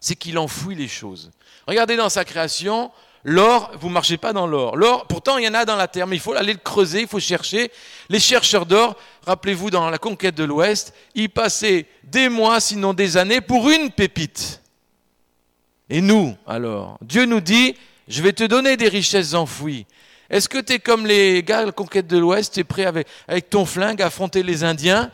c'est 0.00 0.16
qu'il 0.16 0.38
enfouit 0.38 0.74
les 0.74 0.88
choses. 0.88 1.30
Regardez 1.66 1.96
dans 1.96 2.08
sa 2.08 2.24
création, 2.24 2.90
l'or, 3.24 3.72
vous 3.80 3.88
ne 3.88 3.94
marchez 3.94 4.16
pas 4.16 4.32
dans 4.32 4.46
l'or. 4.46 4.76
L'or, 4.76 5.06
pourtant, 5.06 5.38
il 5.38 5.44
y 5.44 5.48
en 5.48 5.54
a 5.54 5.64
dans 5.64 5.76
la 5.76 5.88
terre, 5.88 6.06
mais 6.06 6.16
il 6.16 6.20
faut 6.20 6.34
aller 6.34 6.52
le 6.52 6.58
creuser, 6.58 7.02
il 7.02 7.08
faut 7.08 7.20
chercher. 7.20 7.70
Les 8.08 8.20
chercheurs 8.20 8.66
d'or, 8.66 8.96
rappelez-vous, 9.26 9.70
dans 9.70 9.90
la 9.90 9.98
conquête 9.98 10.34
de 10.34 10.44
l'Ouest, 10.44 10.94
ils 11.14 11.30
passaient 11.30 11.86
des 12.04 12.28
mois, 12.28 12.60
sinon 12.60 12.94
des 12.94 13.16
années, 13.16 13.40
pour 13.40 13.68
une 13.68 13.90
pépite. 13.90 14.62
Et 15.90 16.00
nous, 16.00 16.36
alors, 16.46 16.98
Dieu 17.02 17.24
nous 17.24 17.40
dit, 17.40 17.74
je 18.08 18.22
vais 18.22 18.32
te 18.32 18.44
donner 18.44 18.76
des 18.76 18.88
richesses 18.88 19.34
enfouies. 19.34 19.86
Est-ce 20.30 20.48
que 20.48 20.58
tu 20.58 20.74
es 20.74 20.78
comme 20.78 21.06
les 21.06 21.42
gars 21.42 21.60
de 21.60 21.66
la 21.66 21.72
conquête 21.72 22.06
de 22.06 22.18
l'Ouest, 22.18 22.54
tu 22.54 22.60
es 22.60 22.64
prêt 22.64 22.84
avec, 22.84 23.06
avec 23.26 23.50
ton 23.50 23.64
flingue 23.64 24.02
à 24.02 24.06
affronter 24.06 24.42
les 24.42 24.64
Indiens, 24.64 25.10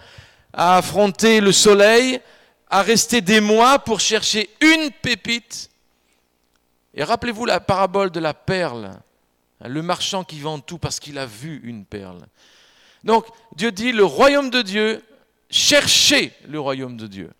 à 0.52 0.78
affronter 0.78 1.40
le 1.40 1.52
soleil, 1.52 2.20
à 2.68 2.82
rester 2.82 3.20
des 3.20 3.40
mois 3.40 3.78
pour 3.78 4.00
chercher 4.00 4.48
une 4.60 4.90
pépite? 4.90 5.70
Et 6.94 7.04
rappelez-vous 7.04 7.44
la 7.44 7.60
parabole 7.60 8.10
de 8.10 8.20
la 8.20 8.34
perle, 8.34 8.92
le 9.60 9.82
marchand 9.82 10.24
qui 10.24 10.40
vend 10.40 10.60
tout 10.60 10.78
parce 10.78 11.00
qu'il 11.00 11.18
a 11.18 11.26
vu 11.26 11.60
une 11.64 11.84
perle. 11.84 12.26
Donc 13.02 13.26
Dieu 13.56 13.72
dit, 13.72 13.92
le 13.92 14.04
royaume 14.04 14.50
de 14.50 14.62
Dieu, 14.62 15.02
cherchez 15.50 16.32
le 16.48 16.58
royaume 16.58 16.96
de 16.96 17.06
Dieu. 17.06 17.30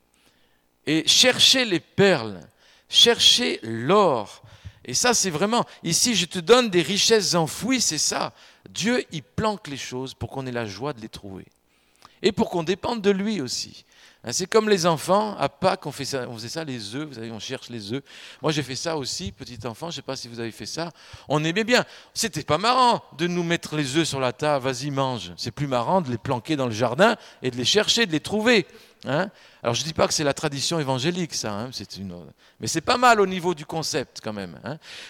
Et 0.87 1.07
cherchez 1.09 1.65
les 1.65 1.81
perles, 1.81 2.41
cherchez 2.89 3.59
l'or, 3.63 4.43
et 4.85 4.95
ça, 4.95 5.15
c'est 5.15 5.31
vraiment, 5.31 5.65
ici, 5.83 6.15
je 6.15 6.27
te 6.27 6.39
donne 6.39 6.69
des 6.69 6.83
richesses 6.83 7.35
enfouies, 7.35 7.81
c'est 7.81 7.99
ça. 7.99 8.33
Dieu, 8.69 9.05
il 9.13 9.23
planque 9.23 9.69
les 9.69 9.77
choses 9.77 10.15
pour 10.15 10.31
qu'on 10.31 10.47
ait 10.47 10.53
la 10.53 10.67
joie 10.67 10.93
de 10.93 11.01
les 11.01 11.09
trouver. 11.09 11.47
et 12.23 12.33
pour 12.33 12.49
qu'on 12.49 12.63
dépende 12.63 13.03
de 13.03 13.11
lui 13.11 13.43
aussi. 13.43 13.85
Hein, 14.25 14.33
c'est 14.33 14.47
comme 14.47 14.71
les 14.71 14.87
enfants, 14.87 15.37
à 15.37 15.51
Pâques, 15.51 15.85
on, 15.85 15.93
fait 15.93 16.07
ça, 16.07 16.27
on 16.29 16.35
faisait 16.35 16.49
ça, 16.49 16.65
les 16.65 16.95
œufs, 16.95 17.07
vous 17.07 17.15
savez, 17.15 17.31
on 17.31 17.39
cherche 17.39 17.69
les 17.69 17.93
œufs. 17.93 18.03
Moi, 18.41 18.53
j'ai 18.53 18.63
fait 18.63 18.77
ça 18.77 18.97
aussi, 18.97 19.33
petit 19.33 19.59
enfant, 19.67 19.87
je 19.91 19.93
ne 19.93 19.97
sais 19.97 20.03
pas 20.03 20.17
si 20.17 20.29
vous 20.29 20.41
avez 20.41 20.51
fait 20.51 20.65
ça. 20.67 20.91
On 21.29 21.45
aimait 21.45 21.65
bien. 21.65 21.85
C'était 22.15 22.43
pas 22.43 22.57
marrant 22.57 23.03
de 23.19 23.27
nous 23.27 23.43
mettre 23.43 23.77
les 23.77 23.97
œufs 23.99 24.09
sur 24.09 24.21
la 24.21 24.33
table, 24.33 24.65
vas-y, 24.65 24.91
mange. 24.91 25.33
C'est 25.37 25.51
plus 25.51 25.67
marrant 25.67 26.01
de 26.01 26.11
les 26.11 26.17
planquer 26.17 26.57
dans 26.57 26.67
le 26.67 26.73
jardin 26.73 27.17
et 27.43 27.51
de 27.51 27.57
les 27.57 27.67
chercher, 27.67 28.07
de 28.07 28.13
les 28.13 28.21
trouver. 28.21 28.67
Hein? 29.07 29.31
Alors, 29.63 29.75
je 29.75 29.83
ne 29.83 29.87
dis 29.87 29.93
pas 29.93 30.09
que 30.09 30.15
c'est 30.15 30.25
la 30.25 30.35
tradition 30.35 30.79
évangélique, 30.79 31.35
ça, 31.35 31.53
hein, 31.53 31.71
mais 32.61 32.67
c'est 32.67 32.81
pas 32.81 32.97
mal 32.97 33.21
au 33.21 33.27
niveau 33.27 33.55
du 33.55 33.67
concept 33.67 34.21
quand 34.23 34.33
même. 34.33 34.59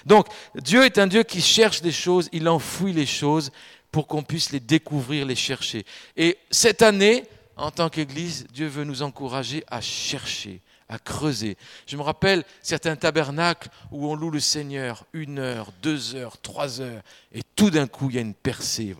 Donc, 0.04 0.26
Dieu 0.56 0.84
est 0.84 0.98
un 0.98 1.06
Dieu 1.06 1.22
qui 1.22 1.40
cherche 1.40 1.80
des 1.80 1.92
choses, 1.92 2.28
il 2.32 2.48
enfouit 2.48 2.92
les 2.92 3.06
choses 3.06 3.52
pour 3.90 4.06
qu'on 4.06 4.22
puisse 4.22 4.50
les 4.50 4.60
découvrir, 4.60 5.26
les 5.26 5.36
chercher. 5.36 5.84
Et 6.16 6.38
cette 6.50 6.82
année, 6.82 7.24
en 7.56 7.70
tant 7.70 7.88
qu'Église, 7.88 8.46
Dieu 8.52 8.66
veut 8.66 8.84
nous 8.84 9.02
encourager 9.02 9.64
à 9.68 9.80
chercher, 9.80 10.60
à 10.88 10.98
creuser. 10.98 11.56
Je 11.86 11.96
me 11.96 12.02
rappelle 12.02 12.44
certains 12.62 12.96
tabernacles 12.96 13.68
où 13.90 14.08
on 14.08 14.14
loue 14.14 14.30
le 14.30 14.40
Seigneur 14.40 15.04
une 15.12 15.38
heure, 15.38 15.72
deux 15.82 16.14
heures, 16.14 16.38
trois 16.40 16.80
heures, 16.80 17.02
et 17.32 17.42
tout 17.56 17.70
d'un 17.70 17.86
coup 17.86 18.10
il 18.10 18.16
y 18.16 18.18
a 18.18 18.22
une 18.22 18.34
percée, 18.34 18.94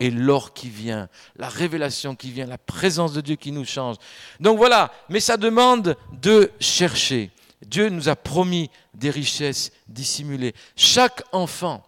et 0.00 0.10
l'or 0.10 0.54
qui 0.54 0.68
vient, 0.68 1.08
la 1.36 1.48
révélation 1.48 2.14
qui 2.14 2.30
vient, 2.30 2.46
la 2.46 2.58
présence 2.58 3.12
de 3.12 3.20
Dieu 3.20 3.36
qui 3.36 3.52
nous 3.52 3.64
change. 3.64 3.96
Donc 4.40 4.58
voilà, 4.58 4.92
mais 5.08 5.20
ça 5.20 5.36
demande 5.36 5.96
de 6.12 6.50
chercher. 6.60 7.30
Dieu 7.64 7.88
nous 7.88 8.08
a 8.08 8.16
promis 8.16 8.70
des 8.94 9.10
richesses 9.10 9.72
dissimulées. 9.88 10.54
Chaque 10.76 11.22
enfant 11.32 11.82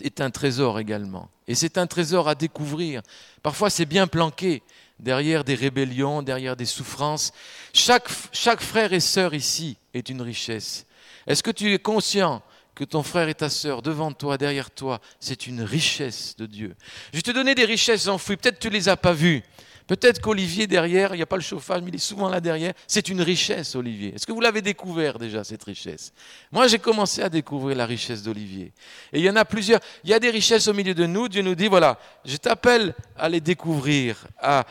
est 0.00 0.20
un 0.20 0.30
trésor 0.30 0.78
également. 0.78 1.28
Et 1.46 1.54
c'est 1.54 1.78
un 1.78 1.86
trésor 1.86 2.28
à 2.28 2.34
découvrir. 2.34 3.02
Parfois 3.42 3.70
c'est 3.70 3.84
bien 3.84 4.06
planqué, 4.06 4.62
derrière 5.00 5.44
des 5.44 5.54
rébellions, 5.54 6.22
derrière 6.22 6.56
des 6.56 6.66
souffrances. 6.66 7.32
Chaque, 7.72 8.08
chaque 8.32 8.60
frère 8.60 8.92
et 8.92 9.00
sœur 9.00 9.34
ici 9.34 9.76
est 9.94 10.08
une 10.08 10.22
richesse. 10.22 10.86
Est-ce 11.26 11.42
que 11.42 11.50
tu 11.50 11.72
es 11.72 11.78
conscient 11.78 12.42
que 12.74 12.84
ton 12.84 13.02
frère 13.02 13.28
et 13.28 13.34
ta 13.34 13.50
sœur 13.50 13.82
devant 13.82 14.12
toi, 14.12 14.38
derrière 14.38 14.70
toi, 14.70 15.00
c'est 15.18 15.46
une 15.46 15.62
richesse 15.62 16.34
de 16.38 16.46
Dieu? 16.46 16.74
Je 17.12 17.18
vais 17.18 17.22
te 17.22 17.30
donner 17.30 17.54
des 17.54 17.64
richesses 17.64 18.08
enfouies, 18.08 18.36
peut-être 18.36 18.58
tu 18.58 18.68
ne 18.68 18.72
les 18.72 18.88
as 18.88 18.96
pas 18.96 19.12
vues. 19.12 19.42
Peut-être 19.90 20.20
qu'Olivier 20.20 20.68
derrière, 20.68 21.14
il 21.14 21.16
n'y 21.16 21.22
a 21.24 21.26
pas 21.26 21.34
le 21.34 21.42
chauffage, 21.42 21.82
mais 21.82 21.88
il 21.88 21.96
est 21.96 21.98
souvent 21.98 22.28
là 22.28 22.40
derrière. 22.40 22.74
C'est 22.86 23.08
une 23.08 23.22
richesse, 23.22 23.74
Olivier. 23.74 24.14
Est-ce 24.14 24.24
que 24.24 24.30
vous 24.30 24.40
l'avez 24.40 24.62
découvert 24.62 25.18
déjà, 25.18 25.42
cette 25.42 25.64
richesse? 25.64 26.12
Moi, 26.52 26.68
j'ai 26.68 26.78
commencé 26.78 27.22
à 27.22 27.28
découvrir 27.28 27.76
la 27.76 27.86
richesse 27.86 28.22
d'Olivier. 28.22 28.72
Et 29.12 29.18
il 29.18 29.24
y 29.24 29.28
en 29.28 29.34
a 29.34 29.44
plusieurs. 29.44 29.80
Il 30.04 30.10
y 30.10 30.14
a 30.14 30.20
des 30.20 30.30
richesses 30.30 30.68
au 30.68 30.74
milieu 30.74 30.94
de 30.94 31.06
nous. 31.06 31.28
Dieu 31.28 31.42
nous 31.42 31.56
dit, 31.56 31.66
voilà, 31.66 31.98
je 32.24 32.36
t'appelle 32.36 32.94
à 33.16 33.28
les 33.28 33.40
découvrir, 33.40 34.28
à, 34.38 34.64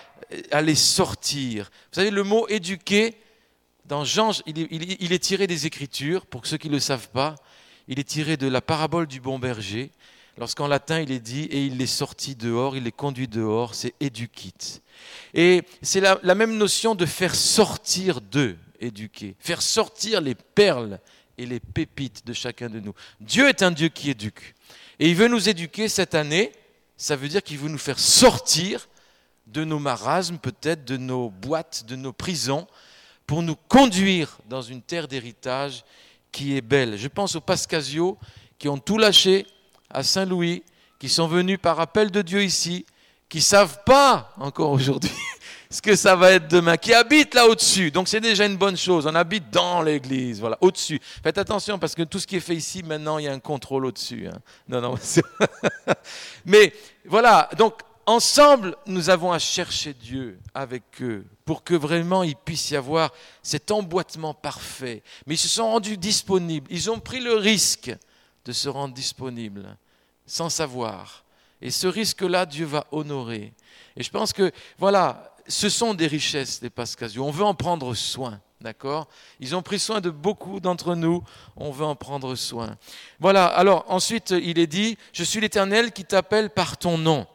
à 0.51 0.61
les 0.61 0.75
sortir. 0.75 1.69
Vous 1.91 1.95
savez, 1.95 2.11
le 2.11 2.23
mot 2.23 2.47
éduquer, 2.47 3.15
dans 3.85 4.05
Jean, 4.05 4.31
il 4.45 5.11
est, 5.11 5.19
tiré 5.19 5.47
des 5.47 5.65
Écritures, 5.65 6.25
pour 6.25 6.45
ceux 6.45 6.57
qui 6.57 6.67
ne 6.67 6.73
le 6.73 6.79
savent 6.79 7.09
pas, 7.09 7.35
il 7.87 7.99
est 7.99 8.07
tiré 8.07 8.37
de 8.37 8.47
la 8.47 8.61
parabole 8.61 9.07
du 9.07 9.19
bon 9.19 9.39
berger. 9.39 9.91
Lorsqu'en 10.37 10.67
latin 10.67 11.01
il 11.01 11.11
est 11.11 11.19
dit, 11.19 11.45
et 11.45 11.65
il 11.65 11.77
les 11.77 11.87
sortit 11.87 12.35
dehors, 12.35 12.77
il 12.77 12.83
les 12.83 12.91
conduit 12.91 13.27
dehors, 13.27 13.73
c'est 13.75 13.93
éduquit. 13.99 14.81
Et 15.33 15.63
c'est 15.81 15.99
la, 15.99 16.19
la, 16.23 16.35
même 16.35 16.55
notion 16.55 16.95
de 16.95 17.05
faire 17.05 17.35
sortir 17.35 18.21
d'eux, 18.21 18.57
éduquer, 18.79 19.35
faire 19.39 19.61
sortir 19.61 20.21
les 20.21 20.35
perles 20.35 20.99
et 21.37 21.45
les 21.45 21.59
pépites 21.59 22.25
de 22.25 22.33
chacun 22.33 22.69
de 22.69 22.79
nous. 22.79 22.93
Dieu 23.19 23.49
est 23.49 23.63
un 23.63 23.71
Dieu 23.71 23.89
qui 23.89 24.11
éduque. 24.11 24.53
Et 24.99 25.09
il 25.09 25.15
veut 25.15 25.27
nous 25.27 25.49
éduquer 25.49 25.89
cette 25.89 26.15
année, 26.15 26.51
ça 26.95 27.15
veut 27.15 27.27
dire 27.27 27.41
qu'il 27.41 27.57
veut 27.57 27.69
nous 27.69 27.77
faire 27.77 27.99
sortir 27.99 28.87
de 29.51 29.63
nos 29.63 29.79
marasmes, 29.79 30.37
peut-être 30.37 30.85
de 30.85 30.97
nos 30.97 31.29
boîtes, 31.29 31.85
de 31.87 31.95
nos 31.95 32.13
prisons, 32.13 32.67
pour 33.25 33.41
nous 33.41 33.55
conduire 33.55 34.37
dans 34.47 34.61
une 34.61 34.81
terre 34.81 35.07
d'héritage 35.07 35.83
qui 36.31 36.55
est 36.55 36.61
belle. 36.61 36.97
Je 36.97 37.07
pense 37.07 37.35
aux 37.35 37.41
Pascasio 37.41 38.17
qui 38.57 38.67
ont 38.69 38.77
tout 38.77 38.97
lâché 38.97 39.45
à 39.89 40.03
Saint-Louis, 40.03 40.63
qui 40.99 41.09
sont 41.09 41.27
venus 41.27 41.57
par 41.61 41.79
appel 41.79 42.11
de 42.11 42.21
Dieu 42.21 42.43
ici, 42.43 42.85
qui 43.29 43.41
savent 43.41 43.83
pas 43.85 44.33
encore 44.37 44.71
aujourd'hui 44.71 45.11
ce 45.69 45.81
que 45.81 45.95
ça 45.95 46.15
va 46.15 46.31
être 46.31 46.47
demain, 46.47 46.77
qui 46.77 46.93
habitent 46.93 47.35
là 47.35 47.47
au-dessus. 47.47 47.91
Donc 47.91 48.07
c'est 48.07 48.19
déjà 48.19 48.45
une 48.45 48.57
bonne 48.57 48.77
chose. 48.77 49.05
On 49.05 49.15
habite 49.15 49.49
dans 49.51 49.81
l'église, 49.81 50.39
voilà, 50.39 50.57
au-dessus. 50.61 50.99
Faites 51.23 51.37
attention 51.37 51.77
parce 51.77 51.95
que 51.95 52.03
tout 52.03 52.19
ce 52.19 52.27
qui 52.27 52.35
est 52.35 52.41
fait 52.41 52.55
ici, 52.55 52.83
maintenant, 52.83 53.19
il 53.19 53.25
y 53.25 53.27
a 53.27 53.33
un 53.33 53.39
contrôle 53.39 53.85
au-dessus. 53.85 54.27
Hein. 54.27 54.39
Non, 54.67 54.81
non. 54.81 54.95
Mais 56.45 56.73
voilà, 57.05 57.49
donc 57.57 57.75
ensemble, 58.09 58.75
nous 58.87 59.09
avons 59.09 59.31
à 59.31 59.39
chercher 59.39 59.93
Dieu 59.93 60.39
avec 60.53 61.01
eux 61.01 61.25
pour 61.45 61.63
que 61.63 61.75
vraiment 61.75 62.23
il 62.23 62.35
puisse 62.35 62.71
y 62.71 62.75
avoir 62.75 63.11
cet 63.43 63.71
emboîtement 63.71 64.33
parfait. 64.33 65.03
Mais 65.27 65.35
ils 65.35 65.39
se 65.39 65.47
sont 65.47 65.69
rendus 65.69 65.97
disponibles. 65.97 66.67
Ils 66.71 66.89
ont 66.89 66.99
pris 66.99 67.19
le 67.19 67.35
risque 67.35 67.95
de 68.45 68.51
se 68.51 68.67
rendre 68.67 68.93
disponibles 68.93 69.77
sans 70.25 70.49
savoir. 70.49 71.23
Et 71.61 71.71
ce 71.71 71.87
risque-là, 71.87 72.45
Dieu 72.45 72.65
va 72.65 72.87
honorer. 72.91 73.53
Et 73.95 74.03
je 74.03 74.09
pense 74.09 74.33
que, 74.33 74.51
voilà, 74.77 75.35
ce 75.47 75.69
sont 75.69 75.93
des 75.93 76.07
richesses, 76.07 76.59
des 76.61 76.69
Pascasio. 76.69 77.23
On 77.23 77.31
veut 77.31 77.45
en 77.45 77.53
prendre 77.53 77.93
soin. 77.93 78.41
D'accord? 78.61 79.07
Ils 79.39 79.55
ont 79.55 79.61
pris 79.61 79.79
soin 79.79 80.01
de 80.01 80.09
beaucoup 80.09 80.59
d'entre 80.59 80.95
nous, 80.95 81.23
on 81.55 81.71
veut 81.71 81.85
en 81.85 81.95
prendre 81.95 82.35
soin. 82.35 82.75
Voilà, 83.19 83.45
alors 83.45 83.85
ensuite 83.87 84.31
il 84.31 84.59
est 84.59 84.67
dit, 84.67 84.97
je 85.13 85.23
suis 85.23 85.39
l'Éternel 85.39 85.93
qui 85.93 86.03
t'appelle 86.03 86.49
par 86.49 86.77
ton 86.77 86.97
nom 86.97 87.25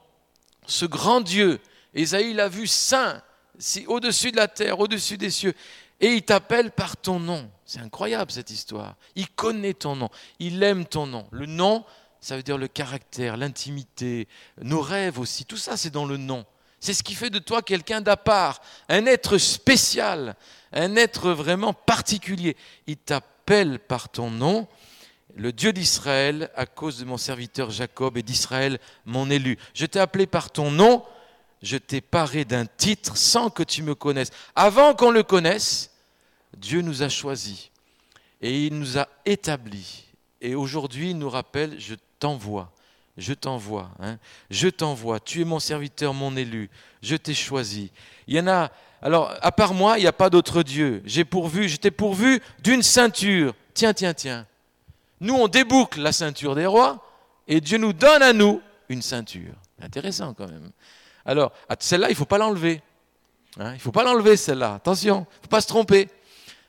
ce 0.67 0.85
grand 0.85 1.21
Dieu, 1.21 1.61
Esaïe 1.95 2.35
l'a 2.35 2.49
vu 2.49 2.67
saint, 2.67 3.23
au-dessus 3.87 4.33
de 4.33 4.37
la 4.37 4.49
terre, 4.49 4.81
au-dessus 4.81 5.17
des 5.17 5.31
cieux, 5.31 5.55
et 6.01 6.15
il 6.15 6.23
t'appelle 6.23 6.71
par 6.71 6.97
ton 6.97 7.21
nom. 7.21 7.49
C'est 7.65 7.81
incroyable 7.81 8.31
cette 8.31 8.51
histoire. 8.51 8.97
Il 9.15 9.29
connaît 9.31 9.75
ton 9.75 9.97
nom, 9.97 10.11
il 10.39 10.63
aime 10.63 10.85
ton 10.85 11.07
nom. 11.07 11.27
Le 11.31 11.47
nom, 11.47 11.85
ça 12.21 12.37
veut 12.37 12.43
dire 12.43 12.59
le 12.59 12.69
caractère, 12.69 13.37
l'intimité, 13.37 14.29
nos 14.61 14.81
rêves 14.81 15.19
aussi, 15.19 15.45
tout 15.45 15.57
ça 15.57 15.77
c'est 15.77 15.91
dans 15.91 16.07
le 16.07 16.17
nom. 16.17 16.45
C'est 16.81 16.93
ce 16.93 17.03
qui 17.03 17.15
fait 17.15 17.31
de 17.31 17.39
toi 17.39 17.63
quelqu'un 17.63 18.03
d'à 18.03 18.19
part, 18.19 18.61
un 18.91 19.07
être 19.07 19.39
spécial, 19.39 20.37
un 20.73 20.97
être 20.97 21.31
vraiment 21.31 21.73
particulier. 21.73 22.57
Il 22.87 22.99
t'appelle 22.99 23.79
par 23.79 24.11
ton 24.11 24.31
nom 24.31 24.69
le 25.37 25.53
Dieu 25.53 25.73
d'Israël, 25.73 26.51
à 26.55 26.67
cause 26.67 26.99
de 26.99 27.05
mon 27.05 27.17
serviteur 27.17 27.71
Jacob 27.71 28.17
et 28.17 28.23
d'Israël, 28.23 28.79
mon 29.05 29.31
élu. 29.31 29.59
Je 29.75 29.87
t'ai 29.87 29.99
appelé 29.99 30.27
par 30.27 30.51
ton 30.51 30.71
nom, 30.71 31.05
je 31.63 31.77
t'ai 31.77 32.01
paré 32.01 32.45
d'un 32.45 32.67
titre 32.67 33.17
sans 33.17 33.51
que 33.51 33.63
tu 33.63 33.83
me 33.83 33.95
connaisses. 33.95 34.31
Avant 34.55 34.95
qu'on 34.95 35.11
le 35.11 35.23
connaisse, 35.23 35.91
Dieu 36.57 36.83
nous 36.83 37.03
a 37.03 37.09
choisis 37.09 37.71
et 38.41 38.67
il 38.67 38.79
nous 38.79 38.99
a 38.99 39.09
établis. 39.25 40.05
Et 40.41 40.55
aujourd'hui, 40.55 41.11
il 41.11 41.19
nous 41.19 41.31
rappelle, 41.31 41.81
je 41.81 41.95
t'envoie, 42.19 42.71
je 43.17 43.33
t'envoie, 43.33 43.91
hein. 44.01 44.19
je 44.51 44.69
t'envoie, 44.69 45.19
tu 45.19 45.41
es 45.41 45.45
mon 45.45 45.59
serviteur, 45.59 46.15
mon 46.15 46.37
élu, 46.37 46.71
je 47.03 47.17
t'ai 47.17 47.35
choisi. 47.35 47.91
Il 48.27 48.37
y 48.37 48.41
en 48.41 48.47
a, 48.47 48.71
alors, 49.03 49.35
à 49.41 49.53
part 49.53 49.75
moi, 49.75 49.99
il 49.99 50.03
n'y 50.03 50.07
a 50.07 50.13
pas 50.13 50.31
d'autre 50.31 50.63
Dieu. 50.63 51.03
J'ai 51.05 51.25
pourvu, 51.25 51.69
je 51.69 51.77
t'ai 51.77 51.91
pourvu 51.91 52.41
d'une 52.63 52.83
ceinture. 52.83 53.55
Tiens, 53.73 53.95
tiens, 53.95 54.15
tiens. 54.15 54.47
Nous, 55.21 55.35
on 55.35 55.49
déboucle 55.49 56.01
la 56.01 56.13
ceinture 56.13 56.55
des 56.55 56.67
rois 56.67 57.05
et 57.47 57.61
Dieu 57.61 57.79
nous 57.79 57.93
donne 57.93 58.23
à 58.23 58.33
nous 58.33 58.61
une 58.89 59.03
ceinture. 59.03 59.55
Intéressant 59.81 60.35
quand 60.35 60.47
même. 60.47 60.71
Alors, 61.25 61.53
celle-là, 61.79 62.09
il 62.09 62.13
ne 62.13 62.17
faut 62.17 62.25
pas 62.25 62.39
l'enlever. 62.39 62.83
Hein, 63.59 63.71
il 63.73 63.77
ne 63.77 63.81
faut 63.81 63.93
pas 63.93 64.05
l'enlever, 64.05 64.37
celle-là. 64.37 64.75
Attention, 64.75 65.27
il 65.31 65.37
ne 65.37 65.43
faut 65.43 65.49
pas 65.49 65.61
se 65.61 65.69
tromper. 65.69 66.09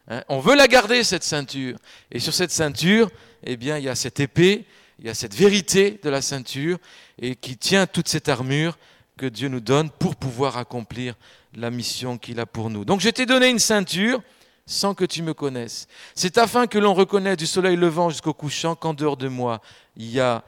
Hein, 0.07 0.23
on 0.29 0.39
veut 0.39 0.55
la 0.55 0.67
garder, 0.67 1.03
cette 1.03 1.23
ceinture. 1.23 1.77
Et 2.11 2.19
sur 2.19 2.33
cette 2.33 2.51
ceinture, 2.51 3.09
eh 3.43 3.57
bien, 3.57 3.77
il 3.77 3.85
y 3.85 3.89
a 3.89 3.95
cette 3.95 4.19
épée, 4.19 4.65
il 4.99 5.05
y 5.05 5.09
a 5.09 5.13
cette 5.13 5.35
vérité 5.35 5.99
de 6.01 6.09
la 6.09 6.21
ceinture, 6.21 6.77
et 7.19 7.35
qui 7.35 7.57
tient 7.57 7.87
toute 7.87 8.07
cette 8.07 8.29
armure 8.29 8.77
que 9.17 9.25
Dieu 9.25 9.47
nous 9.47 9.59
donne 9.59 9.89
pour 9.89 10.15
pouvoir 10.15 10.57
accomplir 10.57 11.15
la 11.55 11.71
mission 11.71 12.17
qu'il 12.17 12.39
a 12.39 12.45
pour 12.45 12.69
nous. 12.69 12.85
Donc, 12.85 13.01
je 13.01 13.09
t'ai 13.09 13.25
donné 13.25 13.49
une 13.49 13.59
ceinture 13.59 14.21
sans 14.65 14.95
que 14.95 15.05
tu 15.05 15.21
me 15.21 15.33
connaisses. 15.33 15.87
C'est 16.15 16.37
afin 16.37 16.67
que 16.67 16.77
l'on 16.77 16.93
reconnaisse 16.93 17.37
du 17.37 17.47
soleil 17.47 17.75
levant 17.75 18.09
jusqu'au 18.09 18.33
couchant 18.33 18.75
qu'en 18.75 18.93
dehors 18.93 19.17
de 19.17 19.27
moi, 19.27 19.61
il 19.95 20.07
n'y 20.07 20.19
a, 20.19 20.43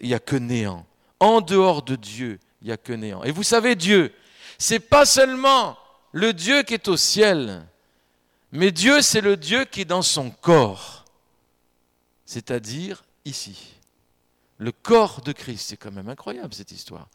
y 0.00 0.14
a 0.14 0.18
que 0.18 0.36
néant. 0.36 0.86
En 1.20 1.40
dehors 1.40 1.82
de 1.82 1.96
Dieu, 1.96 2.38
il 2.62 2.68
n'y 2.68 2.72
a 2.72 2.76
que 2.76 2.92
néant. 2.92 3.22
Et 3.24 3.30
vous 3.30 3.42
savez, 3.42 3.74
Dieu, 3.74 4.12
c'est 4.58 4.80
pas 4.80 5.04
seulement 5.04 5.76
le 6.12 6.32
Dieu 6.32 6.62
qui 6.62 6.74
est 6.74 6.88
au 6.88 6.96
ciel, 6.96 7.66
mais 8.52 8.72
Dieu, 8.72 9.02
c'est 9.02 9.20
le 9.20 9.36
Dieu 9.36 9.64
qui 9.64 9.82
est 9.82 9.86
dans 9.86 10.02
son 10.02 10.30
corps, 10.30 11.04
c'est-à-dire 12.24 13.04
ici. 13.24 13.74
Le 14.56 14.72
corps 14.72 15.20
de 15.20 15.32
Christ, 15.32 15.68
c'est 15.68 15.76
quand 15.76 15.92
même 15.92 16.08
incroyable 16.08 16.52
cette 16.52 16.72
histoire. 16.72 17.08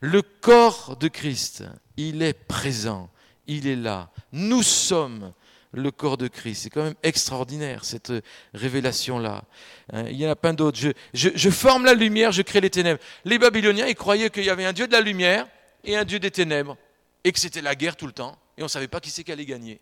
Le 0.00 0.20
corps 0.20 0.96
de 0.96 1.08
Christ, 1.08 1.64
il 1.96 2.22
est 2.22 2.34
présent, 2.34 3.08
il 3.46 3.66
est 3.66 3.76
là. 3.76 4.10
Nous 4.32 4.62
sommes 4.62 5.32
le 5.72 5.90
corps 5.90 6.16
de 6.16 6.28
Christ. 6.28 6.62
C'est 6.62 6.70
quand 6.70 6.82
même 6.82 6.94
extraordinaire, 7.02 7.84
cette 7.84 8.12
révélation-là. 8.54 9.44
Hein, 9.92 10.04
il 10.08 10.16
y 10.16 10.26
en 10.26 10.30
a 10.30 10.36
plein 10.36 10.54
d'autres. 10.54 10.78
Je, 11.14 11.50
forme 11.50 11.84
la 11.84 11.94
lumière, 11.94 12.32
je 12.32 12.42
crée 12.42 12.60
les 12.60 12.70
ténèbres. 12.70 13.00
Les 13.24 13.38
Babyloniens, 13.38 13.86
ils 13.86 13.94
croyaient 13.94 14.30
qu'il 14.30 14.44
y 14.44 14.50
avait 14.50 14.64
un 14.64 14.72
Dieu 14.72 14.86
de 14.86 14.92
la 14.92 15.00
lumière 15.00 15.46
et 15.84 15.96
un 15.96 16.04
Dieu 16.04 16.18
des 16.18 16.30
ténèbres. 16.30 16.76
et 17.22 17.32
que 17.32 17.38
c'était 17.38 17.60
la 17.60 17.74
guerre 17.74 17.96
tout 17.96 18.06
le 18.06 18.12
temps, 18.12 18.38
et 18.56 18.62
on 18.62 18.64
ne 18.64 18.70
savait 18.70 18.88
pas 18.88 19.00
qui 19.00 19.10
c'est 19.10 19.24
qui 19.24 19.32
allait 19.32 19.44
gagner. 19.44 19.80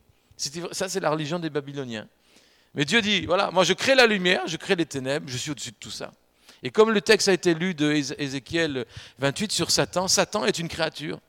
Ça, 0.72 0.88
c'est 0.88 1.01
la 1.01 1.11
religion 1.11 1.38
des 1.38 1.51
Babyloniens. 1.51 2.09
Mais 2.74 2.85
Dieu 2.85 3.01
dit, 3.01 3.27
voilà, 3.27 3.51
moi 3.51 3.64
je 3.64 3.72
crée 3.72 3.94
la 3.94 4.07
lumière, 4.07 4.46
je 4.46 4.57
crée 4.57 4.77
les 4.77 4.87
ténèbres, 4.87 5.29
je 5.29 5.37
suis 5.37 5.51
au-dessus 5.51 5.70
de 5.70 5.77
tout 5.81 5.90
ça. 5.90 6.12
Et 6.62 6.70
comme 6.70 6.90
le 6.90 7.01
texte 7.01 7.29
a 7.29 7.33
été 7.33 7.55
lu 7.55 7.74
de 7.74 7.92
Ézéchiel 8.18 8.85
28 9.18 9.53
sur 9.53 9.70
Satan, 9.70 10.09
Satan 10.09 10.44
est 10.44 10.59
une 10.59 10.68
créature, 10.68 11.20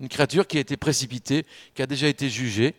une 0.00 0.08
créature 0.08 0.46
qui 0.46 0.58
a 0.58 0.60
été 0.60 0.76
précipitée, 0.76 1.46
qui 1.74 1.82
a 1.82 1.86
déjà 1.86 2.08
été 2.08 2.28
jugée. 2.28 2.74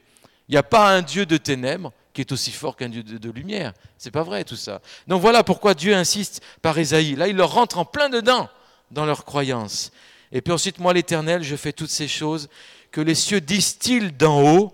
Il 0.48 0.54
n'y 0.54 0.58
a 0.58 0.64
pas 0.64 0.96
un 0.96 1.02
Dieu 1.02 1.26
de 1.26 1.38
ténèbres 1.38 1.92
qui 2.14 2.22
est 2.22 2.32
aussi 2.32 2.52
fort 2.52 2.76
qu'un 2.76 2.90
Dieu 2.90 3.04
de, 3.04 3.32
lumière. 3.32 3.74
C'est 3.98 4.12
pas 4.12 4.24
vrai 4.24 4.44
tout 4.44 4.56
ça. 4.56 4.82
Donc 5.08 5.22
voilà 5.22 5.44
pourquoi 5.44 5.74
Dieu 5.74 5.96
insiste 5.96 6.42
par 6.62 6.78
Ésaïe. 6.78 7.16
Là, 7.16 7.28
il 7.28 7.36
leur 7.36 7.52
rentre 7.52 7.80
en 7.80 7.86
plein 7.86 8.10
dedans 8.10 8.50
dans 8.92 9.06
leur 9.06 9.26
croyance. 9.26 9.92
Et 10.32 10.42
puis 10.42 10.54
ensuite, 10.54 10.80
moi 10.80 10.94
l'Éternel, 10.94 11.44
je 11.44 11.56
fais 11.56 11.74
toutes 11.74 11.90
ces 11.90 12.08
choses 12.08 12.50
que 12.92 13.02
les 13.02 13.16
cieux 13.16 13.42
distillent 13.42 14.12
d'en 14.12 14.42
haut 14.42 14.74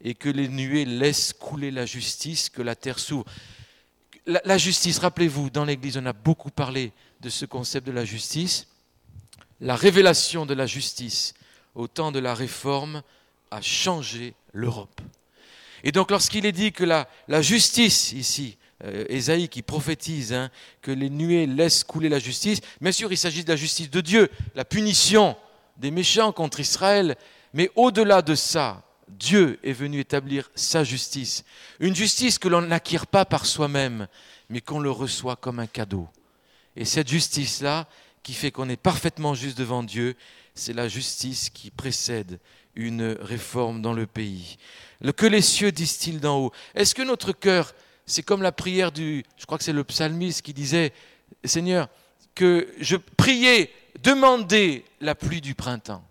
et 0.00 0.14
que 0.14 0.28
les 0.28 0.48
nuées 0.48 0.84
laissent 0.84 1.32
couler 1.32 1.70
la 1.70 1.86
justice, 1.86 2.48
que 2.48 2.62
la 2.62 2.76
terre 2.76 2.98
s'ouvre. 2.98 3.24
La, 4.26 4.58
justice, 4.58 4.98
rappelez-vous, 4.98 5.48
dans 5.48 5.64
l'Église, 5.64 5.96
on 5.96 6.04
a 6.04 6.12
beaucoup 6.12 6.50
parlé 6.50 6.92
de 7.20 7.30
ce 7.30 7.46
concept 7.46 7.86
de 7.86 7.92
la 7.92 8.04
justice. 8.04 8.68
La 9.60 9.74
révélation 9.74 10.44
de 10.44 10.52
la 10.52 10.66
justice 10.66 11.34
au 11.74 11.88
temps 11.88 12.12
de 12.12 12.18
la 12.18 12.34
réforme 12.34 13.02
a 13.50 13.62
changé 13.62 14.34
l'Europe. 14.52 15.00
Et 15.84 15.92
donc 15.92 16.10
lorsqu'il 16.10 16.46
est 16.46 16.52
dit 16.52 16.72
que 16.72 16.84
la, 16.84 17.06
justice 17.42 18.12
ici, 18.12 18.58
euh, 18.84 19.04
Ésaïe 19.08 19.48
qui 19.48 19.62
prophétise 19.62 20.32
hein, 20.32 20.50
que 20.82 20.90
les 20.90 21.10
nuées 21.10 21.46
laissent 21.46 21.84
couler 21.84 22.08
la 22.08 22.18
justice, 22.18 22.60
bien 22.80 22.92
sûr 22.92 23.12
il 23.12 23.18
s'agit 23.18 23.44
de 23.44 23.50
la 23.50 23.56
justice 23.56 23.90
de 23.90 24.00
Dieu, 24.00 24.30
la 24.54 24.64
punition 24.64 25.36
des 25.76 25.90
méchants 25.90 26.32
contre 26.32 26.60
Israël, 26.60 27.16
mais 27.54 27.70
au-delà 27.76 28.22
de 28.22 28.34
ça, 28.34 28.82
Dieu 29.08 29.58
est 29.62 29.72
venu 29.72 30.00
établir 30.00 30.50
sa 30.54 30.84
justice. 30.84 31.44
Une 31.80 31.94
justice 31.94 32.38
que 32.38 32.48
l'on 32.48 32.62
n'acquiert 32.62 33.06
pas 33.06 33.24
par 33.24 33.46
soi-même, 33.46 34.06
mais 34.50 34.60
qu'on 34.60 34.80
le 34.80 34.90
reçoit 34.90 35.36
comme 35.36 35.60
un 35.60 35.66
cadeau. 35.66 36.08
Et 36.76 36.84
cette 36.84 37.08
justice-là, 37.08 37.88
qui 38.22 38.34
fait 38.34 38.50
qu'on 38.50 38.68
est 38.68 38.76
parfaitement 38.76 39.34
juste 39.34 39.56
devant 39.56 39.82
Dieu, 39.82 40.14
c'est 40.54 40.74
la 40.74 40.88
justice 40.88 41.50
qui 41.50 41.70
précède 41.70 42.38
une 42.78 43.16
réforme 43.20 43.82
dans 43.82 43.92
le 43.92 44.06
pays. 44.06 44.56
Que 45.16 45.26
les 45.26 45.42
cieux 45.42 45.72
disent-ils 45.72 46.20
d'en 46.20 46.38
haut? 46.38 46.52
Est-ce 46.74 46.94
que 46.94 47.02
notre 47.02 47.32
cœur, 47.32 47.74
c'est 48.06 48.22
comme 48.22 48.40
la 48.40 48.52
prière 48.52 48.92
du, 48.92 49.24
je 49.36 49.44
crois 49.44 49.58
que 49.58 49.64
c'est 49.64 49.72
le 49.72 49.84
psalmiste 49.84 50.42
qui 50.42 50.54
disait, 50.54 50.92
Seigneur, 51.44 51.88
que 52.34 52.72
je 52.80 52.96
priais, 52.96 53.70
demandez 54.02 54.84
la 55.00 55.14
pluie 55.14 55.40
du 55.40 55.54
printemps. 55.54 56.04